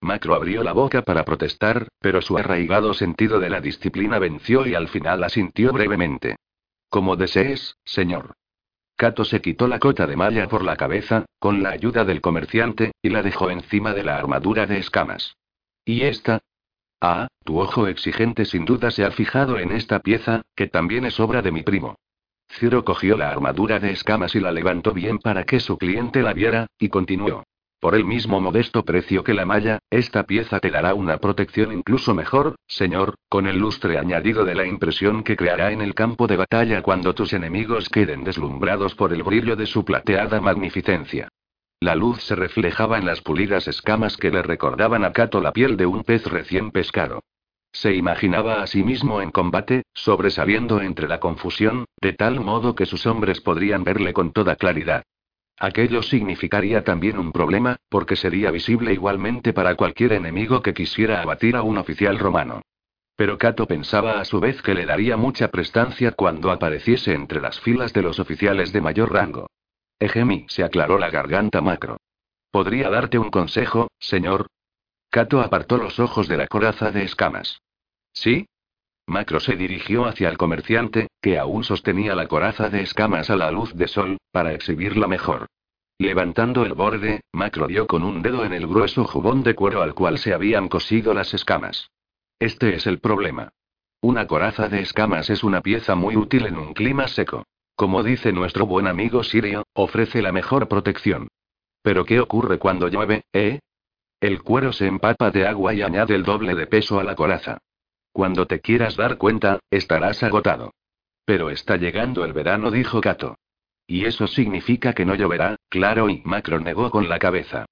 [0.02, 4.74] Macro abrió la boca para protestar, pero su arraigado sentido de la disciplina venció y
[4.74, 6.38] al final asintió brevemente.
[6.90, 8.34] Como desees, señor.
[8.96, 12.94] Kato se quitó la cota de malla por la cabeza, con la ayuda del comerciante,
[13.04, 15.36] y la dejó encima de la armadura de escamas.
[15.86, 16.42] ¿Y esta?
[17.06, 21.20] Ah, tu ojo exigente sin duda se ha fijado en esta pieza, que también es
[21.20, 21.98] obra de mi primo.
[22.50, 26.32] Ciro cogió la armadura de escamas y la levantó bien para que su cliente la
[26.32, 27.44] viera, y continuó.
[27.82, 32.14] Por el mismo modesto precio que la malla, esta pieza te dará una protección incluso
[32.14, 36.38] mejor, señor, con el lustre añadido de la impresión que creará en el campo de
[36.38, 41.28] batalla cuando tus enemigos queden deslumbrados por el brillo de su plateada magnificencia.
[41.84, 45.76] La luz se reflejaba en las pulidas escamas que le recordaban a Cato la piel
[45.76, 47.20] de un pez recién pescado.
[47.74, 52.86] Se imaginaba a sí mismo en combate, sobresaliendo entre la confusión, de tal modo que
[52.86, 55.04] sus hombres podrían verle con toda claridad.
[55.60, 61.58] Aquello significaría también un problema, porque sería visible igualmente para cualquier enemigo que quisiera abatir
[61.58, 62.62] a un oficial romano.
[63.18, 67.60] Pero Cato pensaba a su vez que le daría mucha prestancia cuando apareciese entre las
[67.60, 69.48] filas de los oficiales de mayor rango.
[70.00, 71.98] Egemi se aclaró la garganta macro.
[72.52, 74.48] ¿Podría darte un consejo, señor?
[75.10, 77.62] Cato apartó los ojos de la coraza de escamas.
[78.14, 78.48] ¿Sí?
[79.06, 83.52] Macro se dirigió hacia el comerciante, que aún sostenía la coraza de escamas a la
[83.52, 85.48] luz de sol, para exhibirla mejor.
[85.98, 89.94] Levantando el borde, Macro dio con un dedo en el grueso jubón de cuero al
[89.94, 91.92] cual se habían cosido las escamas.
[92.40, 93.50] Este es el problema.
[94.02, 97.46] Una coraza de escamas es una pieza muy útil en un clima seco.
[97.76, 101.28] Como dice nuestro buen amigo Sirio, ofrece la mejor protección.
[101.82, 103.60] Pero ¿qué ocurre cuando llueve, eh?
[104.20, 107.58] El cuero se empapa de agua y añade el doble de peso a la coraza.
[108.14, 110.72] Cuando te quieras dar cuenta, estarás agotado.
[111.26, 113.36] Pero está llegando el verano, dijo Kato.
[113.88, 117.66] Y eso significa que no lloverá, claro, y Macro negó con la cabeza.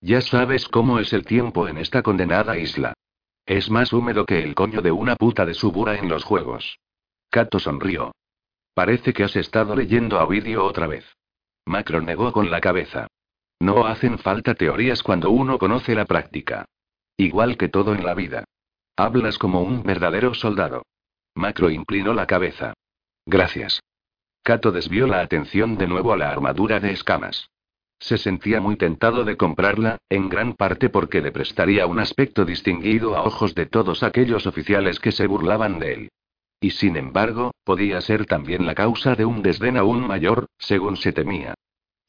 [0.00, 2.94] Ya sabes cómo es el tiempo en esta condenada isla.
[3.46, 6.78] Es más húmedo que el coño de una puta de subura en los juegos.
[7.30, 8.12] Kato sonrió.
[8.76, 11.06] Parece que has estado leyendo a Ovidio otra vez.
[11.64, 13.06] Macro negó con la cabeza.
[13.58, 16.66] No hacen falta teorías cuando uno conoce la práctica.
[17.16, 18.44] Igual que todo en la vida.
[18.94, 20.82] Hablas como un verdadero soldado.
[21.34, 22.74] Macro inclinó la cabeza.
[23.24, 23.80] Gracias.
[24.42, 27.48] Kato desvió la atención de nuevo a la armadura de escamas.
[27.98, 33.16] Se sentía muy tentado de comprarla, en gran parte porque le prestaría un aspecto distinguido
[33.16, 36.10] a ojos de todos aquellos oficiales que se burlaban de él.
[36.66, 41.12] Y sin embargo, podía ser también la causa de un desdén aún mayor, según se
[41.12, 41.54] temía.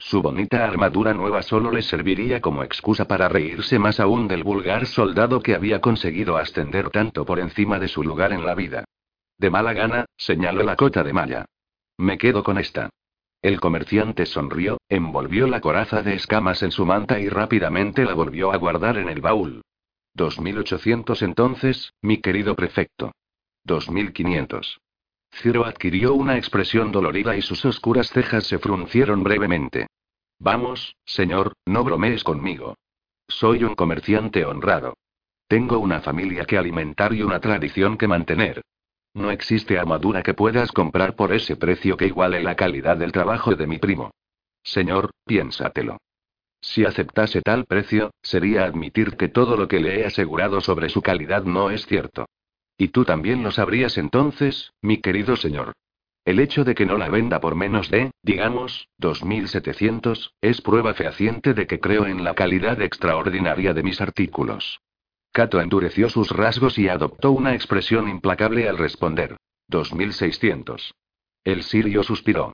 [0.00, 4.86] Su bonita armadura nueva solo le serviría como excusa para reírse más aún del vulgar
[4.86, 8.82] soldado que había conseguido ascender tanto por encima de su lugar en la vida.
[9.38, 11.44] De mala gana, señaló la cota de malla.
[11.96, 12.90] Me quedo con esta.
[13.40, 18.50] El comerciante sonrió, envolvió la coraza de escamas en su manta y rápidamente la volvió
[18.50, 19.62] a guardar en el baúl.
[20.14, 23.12] 2800 entonces, mi querido prefecto.
[23.68, 24.80] 2500.
[25.30, 29.86] Ciro adquirió una expresión dolorida y sus oscuras cejas se fruncieron brevemente.
[30.40, 32.74] Vamos, señor, no bromees conmigo.
[33.28, 34.94] Soy un comerciante honrado.
[35.46, 38.62] Tengo una familia que alimentar y una tradición que mantener.
[39.14, 43.54] No existe armadura que puedas comprar por ese precio que iguale la calidad del trabajo
[43.54, 44.10] de mi primo.
[44.62, 45.98] Señor, piénsatelo.
[46.60, 51.02] Si aceptase tal precio, sería admitir que todo lo que le he asegurado sobre su
[51.02, 52.26] calidad no es cierto.
[52.78, 55.72] Y tú también lo sabrías entonces, mi querido señor.
[56.24, 61.54] El hecho de que no la venda por menos de, digamos, 2.700, es prueba fehaciente
[61.54, 64.80] de que creo en la calidad extraordinaria de mis artículos.
[65.32, 69.36] Cato endureció sus rasgos y adoptó una expresión implacable al responder.
[69.70, 70.92] 2.600.
[71.44, 72.52] El sirio suspiró.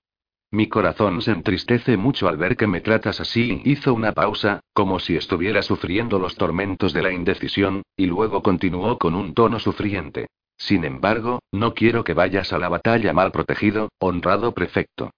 [0.54, 3.60] Mi corazón se entristece mucho al ver que me tratas así.
[3.64, 8.96] Hizo una pausa, como si estuviera sufriendo los tormentos de la indecisión, y luego continuó
[8.96, 10.28] con un tono sufriente.
[10.56, 15.10] Sin embargo, no quiero que vayas a la batalla mal protegido, honrado prefecto.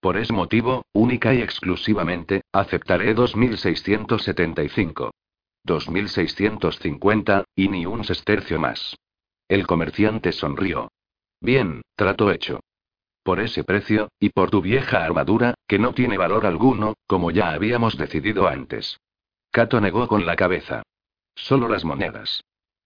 [0.00, 5.12] Por ese motivo, única y exclusivamente, aceptaré 2675.
[5.62, 8.96] 2650, y ni un sestercio más.
[9.46, 10.90] El comerciante sonrió.
[11.40, 12.58] Bien, trato hecho.
[13.22, 17.50] Por ese precio, y por tu vieja armadura, que no tiene valor alguno, como ya
[17.50, 18.98] habíamos decidido antes.
[19.50, 20.82] Cato negó con la cabeza.
[21.34, 22.42] Solo las monedas.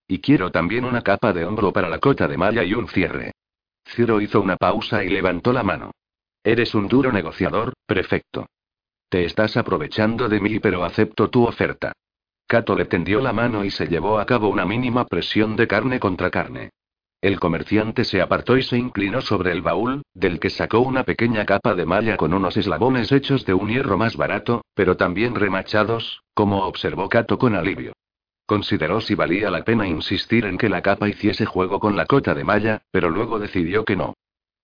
[0.08, 3.32] Y quiero también una capa de hombro para la cota de malla y un cierre.
[3.86, 5.92] Ciro hizo una pausa y levantó la mano.
[6.42, 8.46] Eres un duro negociador, prefecto.
[9.08, 11.92] Te estás aprovechando de mí, pero acepto tu oferta.
[12.46, 16.00] Cato le tendió la mano y se llevó a cabo una mínima presión de carne
[16.00, 16.70] contra carne.
[17.24, 21.46] El comerciante se apartó y se inclinó sobre el baúl, del que sacó una pequeña
[21.46, 26.22] capa de malla con unos eslabones hechos de un hierro más barato, pero también remachados,
[26.34, 27.94] como observó Cato con alivio.
[28.44, 32.34] Consideró si valía la pena insistir en que la capa hiciese juego con la cota
[32.34, 34.12] de malla, pero luego decidió que no.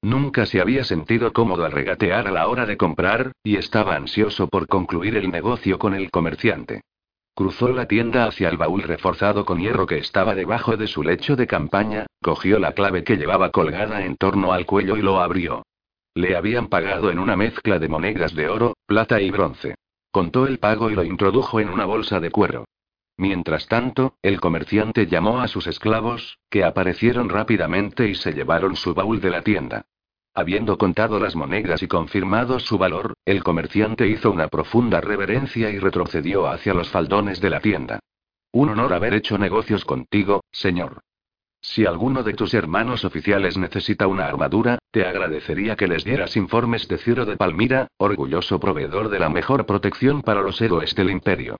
[0.03, 4.49] Nunca se había sentido cómodo al regatear a la hora de comprar, y estaba ansioso
[4.49, 6.83] por concluir el negocio con el comerciante.
[7.35, 11.37] Cruzó la tienda hacia el baúl reforzado con hierro que estaba debajo de su lecho
[11.37, 15.62] de campaña, cogió la clave que llevaba colgada en torno al cuello y lo abrió.
[16.14, 19.76] Le habían pagado en una mezcla de monedas de oro, plata y bronce.
[20.11, 22.64] Contó el pago y lo introdujo en una bolsa de cuero.
[23.16, 28.95] Mientras tanto, el comerciante llamó a sus esclavos, que aparecieron rápidamente y se llevaron su
[28.95, 29.87] baúl de la tienda.
[30.33, 35.78] Habiendo contado las monedas y confirmado su valor, el comerciante hizo una profunda reverencia y
[35.78, 37.99] retrocedió hacia los faldones de la tienda.
[38.53, 41.01] Un honor haber hecho negocios contigo, señor.
[41.62, 46.89] Si alguno de tus hermanos oficiales necesita una armadura, te agradecería que les dieras informes
[46.89, 51.57] de Ciro de Palmira, orgulloso proveedor de la mejor protección para los héroes del imperio.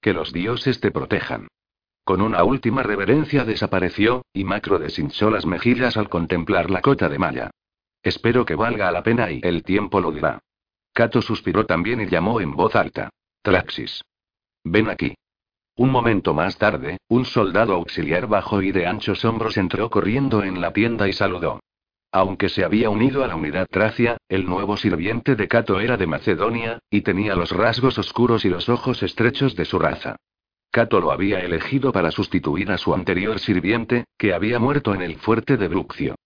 [0.00, 1.48] Que los dioses te protejan.
[2.04, 7.18] Con una última reverencia desapareció, y Macro deshinchó las mejillas al contemplar la cota de
[7.18, 7.50] malla.
[8.02, 10.40] Espero que valga la pena y el tiempo lo dirá.
[10.92, 13.10] Cato suspiró también y llamó en voz alta.
[13.42, 14.02] Traxis.
[14.64, 15.14] Ven aquí.
[15.76, 20.60] Un momento más tarde, un soldado auxiliar bajo y de anchos hombros entró corriendo en
[20.60, 21.60] la tienda y saludó.
[22.12, 26.06] Aunque se había unido a la unidad tracia, el nuevo sirviente de Cato era de
[26.06, 30.16] Macedonia, y tenía los rasgos oscuros y los ojos estrechos de su raza.
[30.72, 35.16] Cato lo había elegido para sustituir a su anterior sirviente, que había muerto en el
[35.16, 36.16] fuerte de Bruxio.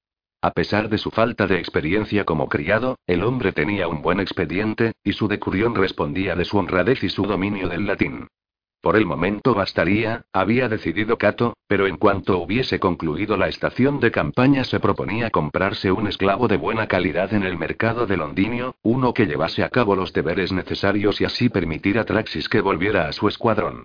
[0.45, 4.93] A pesar de su falta de experiencia como criado, el hombre tenía un buen expediente,
[5.03, 8.29] y su decurión respondía de su honradez y su dominio del latín.
[8.83, 14.11] Por el momento bastaría, había decidido Cato, pero en cuanto hubiese concluido la estación de
[14.11, 19.15] campaña se proponía comprarse un esclavo de buena calidad en el mercado de Londinio, uno
[19.15, 23.13] que llevase a cabo los deberes necesarios y así permitir a Traxis que volviera a
[23.13, 23.85] su escuadrón.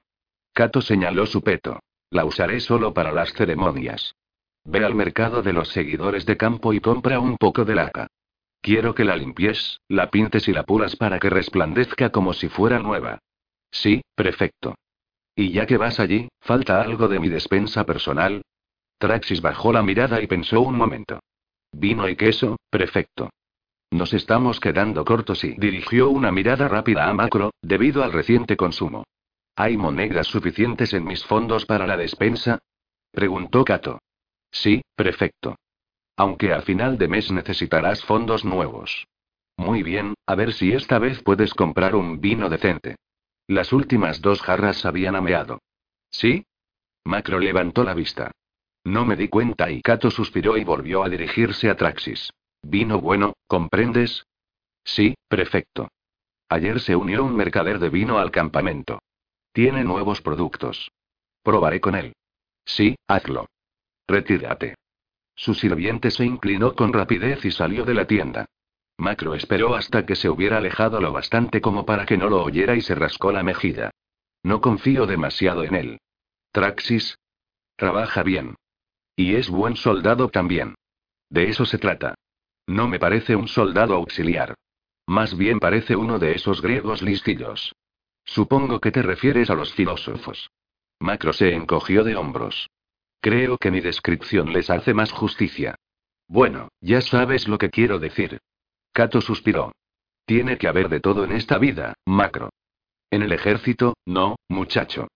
[0.51, 1.79] Cato señaló su peto.
[2.09, 4.13] La usaré solo para las ceremonias.
[4.71, 8.07] Ve al mercado de los seguidores de campo y compra un poco de laca.
[8.61, 12.77] Quiero que la limpies, la pintes y la pulas para que resplandezca como si fuera
[12.77, 13.17] nueva.
[13.71, 14.75] Sí, perfecto.
[15.35, 18.43] Y ya que vas allí, ¿falta algo de mi despensa personal?
[18.99, 21.19] Traxis bajó la mirada y pensó un momento.
[21.71, 23.31] Vino y queso, perfecto.
[23.89, 29.03] Nos estamos quedando cortos y dirigió una mirada rápida a Macro, debido al reciente consumo.
[29.55, 32.59] ¿Hay monedas suficientes en mis fondos para la despensa?
[33.11, 33.99] Preguntó Cato.
[34.51, 35.55] Sí, perfecto.
[36.15, 39.07] Aunque a final de mes necesitarás fondos nuevos.
[39.57, 42.95] Muy bien, a ver si esta vez puedes comprar un vino decente.
[43.47, 45.59] Las últimas dos jarras habían ameado.
[46.09, 46.45] ¿Sí?
[47.03, 48.31] Macro levantó la vista.
[48.83, 52.31] No me di cuenta y Cato suspiró y volvió a dirigirse a Traxis.
[52.61, 54.25] Vino bueno, ¿comprendes?
[54.83, 55.89] Sí, perfecto.
[56.49, 58.99] Ayer se unió un mercader de vino al campamento.
[59.51, 60.91] Tiene nuevos productos.
[61.43, 62.13] Probaré con él.
[62.65, 63.47] Sí, hazlo.
[64.09, 64.73] Retírate.
[65.35, 68.47] Su sirviente se inclinó con rapidez y salió de la tienda.
[68.97, 72.75] Macro esperó hasta que se hubiera alejado lo bastante como para que no lo oyera
[72.75, 73.91] y se rascó la mejilla.
[74.41, 76.01] No confío demasiado en él.
[76.51, 77.19] Traxis.
[77.75, 78.55] Trabaja bien.
[79.15, 80.73] Y es buen soldado también.
[81.29, 82.15] De eso se trata.
[82.65, 84.55] No me parece un soldado auxiliar.
[85.05, 87.75] Más bien parece uno de esos griegos listillos.
[88.25, 90.49] Supongo que te refieres a los filósofos.
[90.99, 92.69] Macro se encogió de hombros.
[93.21, 95.75] Creo que mi descripción les hace más justicia.
[96.27, 98.39] Bueno, ya sabes lo que quiero decir.
[98.93, 99.73] Cato suspiró.
[100.25, 102.49] Tiene que haber de todo en esta vida, macro.
[103.11, 105.07] En el ejército, no, muchacho.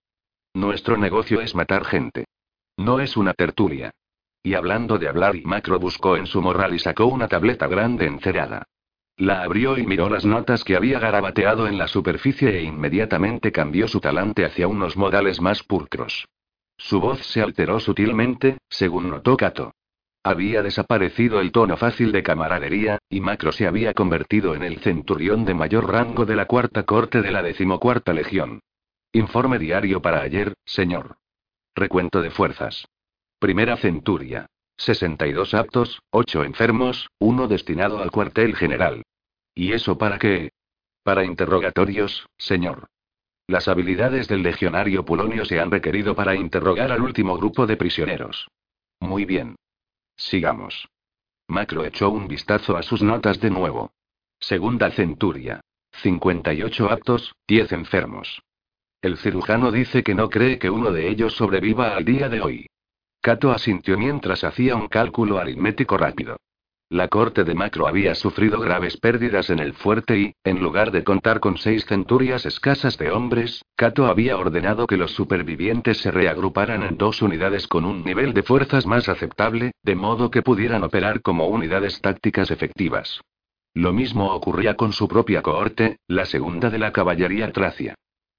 [0.52, 2.26] Nuestro negocio es matar gente.
[2.76, 3.92] No es una tertulia.
[4.42, 8.06] Y hablando de hablar, y Macro buscó en su morral y sacó una tableta grande
[8.06, 8.64] encerada.
[9.16, 13.88] La abrió y miró las notas que había garabateado en la superficie e inmediatamente cambió
[13.88, 16.26] su talante hacia unos modales más pulcros.
[16.76, 19.72] Su voz se alteró sutilmente, según notó Cato.
[20.22, 25.44] Había desaparecido el tono fácil de camaradería, y Macro se había convertido en el centurión
[25.44, 28.60] de mayor rango de la cuarta corte de la decimocuarta legión.
[29.12, 31.18] Informe diario para ayer, señor.
[31.74, 32.86] Recuento de fuerzas.
[33.38, 34.46] Primera centuria.
[34.76, 39.02] 62 aptos, 8 enfermos, uno destinado al cuartel general.
[39.54, 40.50] ¿Y eso para qué?
[41.04, 42.88] Para interrogatorios, señor.
[43.46, 48.48] Las habilidades del legionario Pulonio se han requerido para interrogar al último grupo de prisioneros.
[49.00, 49.56] Muy bien.
[50.16, 50.88] Sigamos.
[51.46, 53.92] Macro echó un vistazo a sus notas de nuevo.
[54.40, 55.60] Segunda centuria.
[56.02, 58.42] 58 aptos, 10 enfermos.
[59.02, 62.66] El cirujano dice que no cree que uno de ellos sobreviva al día de hoy.
[63.20, 66.38] Kato asintió mientras hacía un cálculo aritmético rápido.
[66.90, 71.02] La corte de Macro había sufrido graves pérdidas en el fuerte y, en lugar de
[71.02, 76.82] contar con seis centurias escasas de hombres, Kato había ordenado que los supervivientes se reagruparan
[76.82, 81.22] en dos unidades con un nivel de fuerzas más aceptable, de modo que pudieran operar
[81.22, 83.20] como unidades tácticas efectivas.
[83.72, 87.94] Lo mismo ocurría con su propia cohorte, la segunda de la caballería tracia.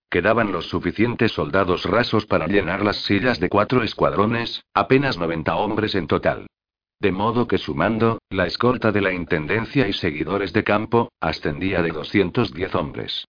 [0.10, 5.96] Quedaban los suficientes soldados rasos para llenar las sillas de cuatro escuadrones, apenas 90 hombres
[5.96, 6.48] en total.
[7.06, 11.92] De modo que sumando, la escolta de la Intendencia y seguidores de campo, ascendía de
[11.92, 13.28] 210 hombres.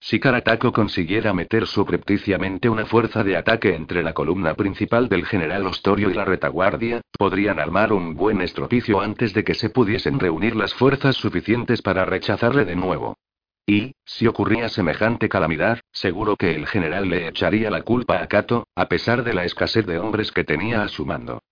[0.00, 5.66] Si Karataco consiguiera meter subrepticiamente una fuerza de ataque entre la columna principal del general
[5.66, 10.56] Ostorio y la retaguardia, podrían armar un buen estropicio antes de que se pudiesen reunir
[10.56, 13.18] las fuerzas suficientes para rechazarle de nuevo.
[13.66, 18.66] Y, si ocurría semejante calamidad, seguro que el general le echaría la culpa a Cato,
[18.74, 21.42] a pesar de la escasez de hombres que tenía a su mando.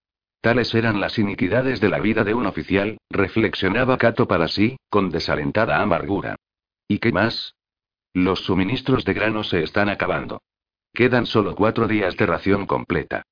[0.47, 5.11] Tales eran las iniquidades de la vida de un oficial, reflexionaba Cato para sí, con
[5.11, 6.37] desalentada amargura.
[6.87, 7.57] ¿Y qué más?
[8.15, 10.43] Los suministros de grano se están acabando.
[10.95, 13.25] Quedan solo cuatro días de ración completa.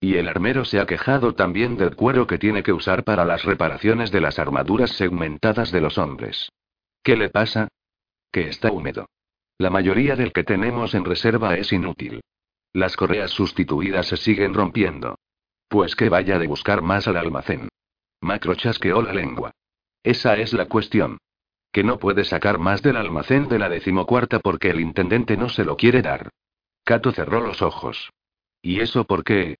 [0.00, 3.44] Y el armero se ha quejado también del cuero que tiene que usar para las
[3.44, 6.48] reparaciones de las armaduras segmentadas de los hombres.
[7.02, 7.68] ¿Qué le pasa?
[8.32, 9.10] Que está húmedo.
[9.58, 12.22] La mayoría del que tenemos en reserva es inútil.
[12.72, 15.16] Las correas sustituidas se siguen rompiendo.
[15.72, 17.70] Pues que vaya de buscar más al almacén.
[18.20, 19.52] Macro chasqueó la lengua.
[20.02, 21.16] Esa es la cuestión.
[21.72, 25.64] Que no puede sacar más del almacén de la decimocuarta porque el intendente no se
[25.64, 26.28] lo quiere dar.
[26.84, 28.10] Cato cerró los ojos.
[28.60, 29.56] ¿Y eso por qué?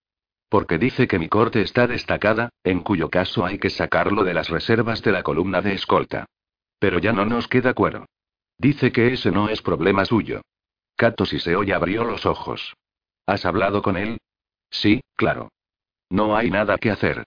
[0.50, 4.50] Porque dice que mi corte está destacada, en cuyo caso hay que sacarlo de las
[4.50, 6.26] reservas de la columna de escolta.
[6.78, 8.04] Pero ya no nos queda cuero.
[8.58, 10.42] Dice que ese no es problema suyo.
[10.94, 12.74] Cato y abrió los ojos.
[13.24, 14.18] ¿Has hablado con él?
[14.68, 15.48] Sí, claro.
[16.12, 17.24] No hay nada que hacer.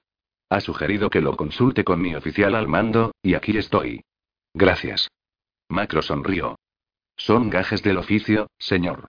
[0.48, 4.04] Ha sugerido que lo consulte con mi oficial al mando, y aquí estoy.
[4.54, 5.10] Gracias.
[5.68, 6.60] Macro sonrió.
[7.18, 9.08] Son gajes del oficio, señor.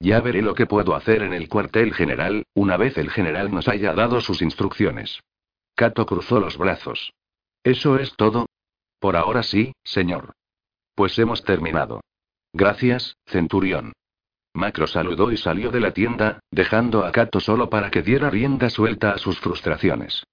[0.00, 3.68] Ya veré lo que puedo hacer en el cuartel general, una vez el general nos
[3.68, 5.20] haya dado sus instrucciones.
[5.74, 7.14] Cato cruzó los brazos.
[7.64, 8.44] ¿Eso es todo?
[8.98, 10.34] Por ahora sí, señor.
[10.94, 12.02] Pues hemos terminado.
[12.52, 13.94] Gracias, centurión.
[14.56, 18.70] Macro saludó y salió de la tienda, dejando a Kato solo para que diera rienda
[18.70, 20.24] suelta a sus frustraciones.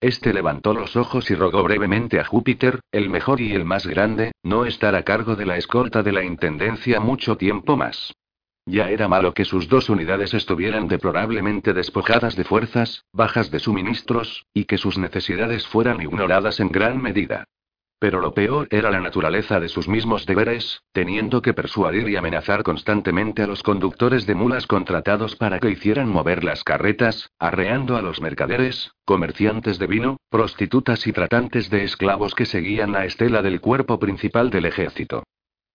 [0.00, 4.32] Este levantó los ojos y rogó brevemente a Júpiter, el mejor y el más grande,
[4.42, 8.14] no estar a cargo de la escolta de la Intendencia mucho tiempo más.
[8.66, 14.46] Ya era malo que sus dos unidades estuvieran deplorablemente despojadas de fuerzas, bajas de suministros,
[14.54, 17.44] y que sus necesidades fueran ignoradas en gran medida.
[18.00, 22.62] Pero lo peor era la naturaleza de sus mismos deberes, teniendo que persuadir y amenazar
[22.62, 28.02] constantemente a los conductores de mulas contratados para que hicieran mover las carretas, arreando a
[28.02, 33.60] los mercaderes, comerciantes de vino, prostitutas y tratantes de esclavos que seguían la estela del
[33.60, 35.22] cuerpo principal del ejército.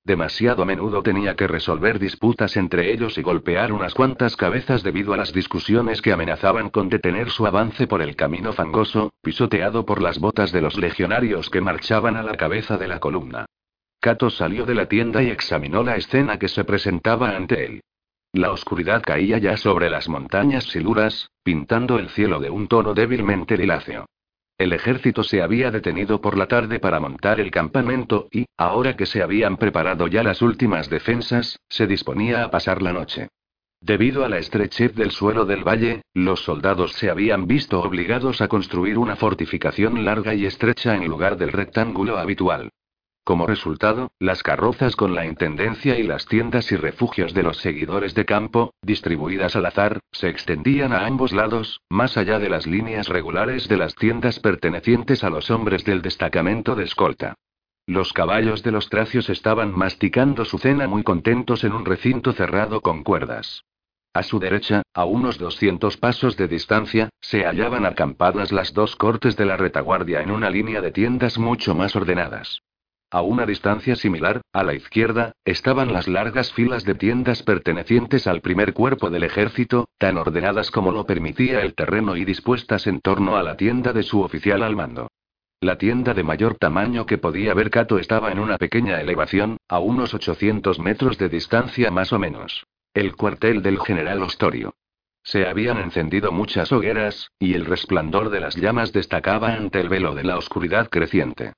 [0.06, 5.14] Demasiado a menudo tenía que resolver disputas entre ellos y golpear unas cuantas cabezas debido
[5.14, 10.04] a las discusiones que amenazaban con detener su avance por el camino fangoso, pisoteado por
[10.04, 13.48] las botas de los legionarios que marchaban a la cabeza de la columna.
[14.00, 17.82] Cato salió de la tienda y examinó la escena que se presentaba ante él.
[18.32, 23.58] La oscuridad caía ya sobre las montañas siluras, pintando el cielo de un tono débilmente
[23.58, 24.06] liláceo.
[24.58, 29.06] El ejército se había detenido por la tarde para montar el campamento y, ahora que
[29.06, 33.28] se habían preparado ya las últimas defensas, se disponía a pasar la noche.
[33.82, 38.48] Debido a la estrechez del suelo del valle, los soldados se habían visto obligados a
[38.48, 42.72] construir una fortificación larga y estrecha en lugar del rectángulo habitual.
[43.26, 48.14] Como resultado, las carrozas con la intendencia y las tiendas y refugios de los seguidores
[48.14, 53.10] de campo, distribuidas al azar, se extendían a ambos lados, más allá de las líneas
[53.10, 57.34] regulares de las tiendas pertenecientes a los hombres del destacamento de escolta.
[57.88, 62.82] Los caballos de los tracios estaban masticando su cena muy contentos en un recinto cerrado
[62.82, 63.64] con cuerdas.
[64.14, 69.36] A su derecha, a unos 200 pasos de distancia, se hallaban acampadas las dos cortes
[69.36, 72.62] de la retaguardia en una línea de tiendas mucho más ordenadas.
[73.12, 78.42] A una distancia similar, a la izquierda, estaban las largas filas de tiendas pertenecientes al
[78.42, 83.38] primer cuerpo del ejército, tan ordenadas como lo permitía el terreno y dispuestas en torno
[83.38, 85.08] a la tienda de su oficial al mando.
[85.62, 89.80] La tienda de mayor tamaño que podía ver Cato estaba en una pequeña elevación, a
[89.80, 92.66] unos 800 metros de distancia más o menos.
[92.94, 94.74] El cuartel del general Ostorio.
[95.24, 100.14] Se habían encendido muchas hogueras, y el resplandor de las llamas destacaba ante el velo
[100.14, 101.54] de la oscuridad creciente.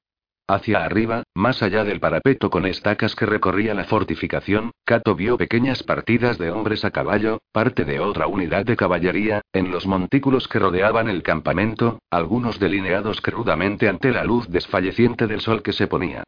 [0.49, 5.83] Hacia arriba, más allá del parapeto con estacas que recorría la fortificación, Cato vio pequeñas
[5.83, 10.59] partidas de hombres a caballo, parte de otra unidad de caballería, en los montículos que
[10.59, 16.23] rodeaban el campamento, algunos delineados crudamente ante la luz desfalleciente del sol que se ponía.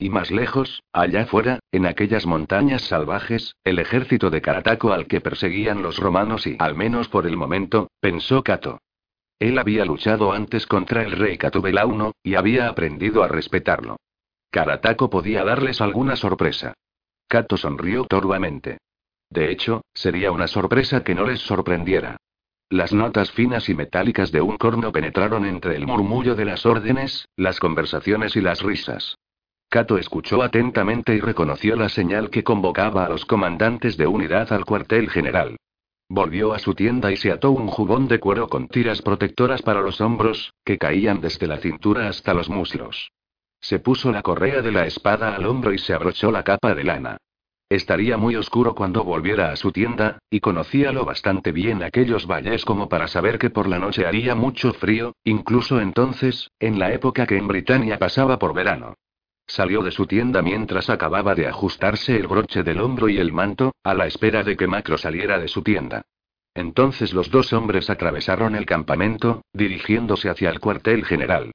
[0.00, 5.20] Y más lejos, allá afuera, en aquellas montañas salvajes, el ejército de Carataco al que
[5.20, 8.80] perseguían los romanos y, al menos por el momento, pensó Cato.
[9.40, 13.96] Él había luchado antes contra el rey Catubelauno, y había aprendido a respetarlo.
[14.50, 16.74] Carataco podía darles alguna sorpresa.
[17.26, 18.78] Cato sonrió torvamente.
[19.30, 22.18] De hecho, sería una sorpresa que no les sorprendiera.
[22.68, 27.26] Las notas finas y metálicas de un corno penetraron entre el murmullo de las órdenes,
[27.36, 29.16] las conversaciones y las risas.
[29.70, 34.66] Cato escuchó atentamente y reconoció la señal que convocaba a los comandantes de unidad al
[34.66, 35.56] cuartel general.
[36.12, 39.80] Volvió a su tienda y se ató un jubón de cuero con tiras protectoras para
[39.80, 43.12] los hombros, que caían desde la cintura hasta los muslos.
[43.60, 46.82] Se puso la correa de la espada al hombro y se abrochó la capa de
[46.82, 47.18] lana.
[47.68, 52.64] Estaría muy oscuro cuando volviera a su tienda, y conocía lo bastante bien aquellos valles
[52.64, 57.24] como para saber que por la noche haría mucho frío, incluso entonces, en la época
[57.24, 58.96] que en Britania pasaba por verano.
[59.50, 63.74] Salió de su tienda mientras acababa de ajustarse el broche del hombro y el manto,
[63.82, 66.02] a la espera de que Macro saliera de su tienda.
[66.54, 71.50] Entonces los dos hombres atravesaron el campamento, dirigiéndose hacia el cuartel general.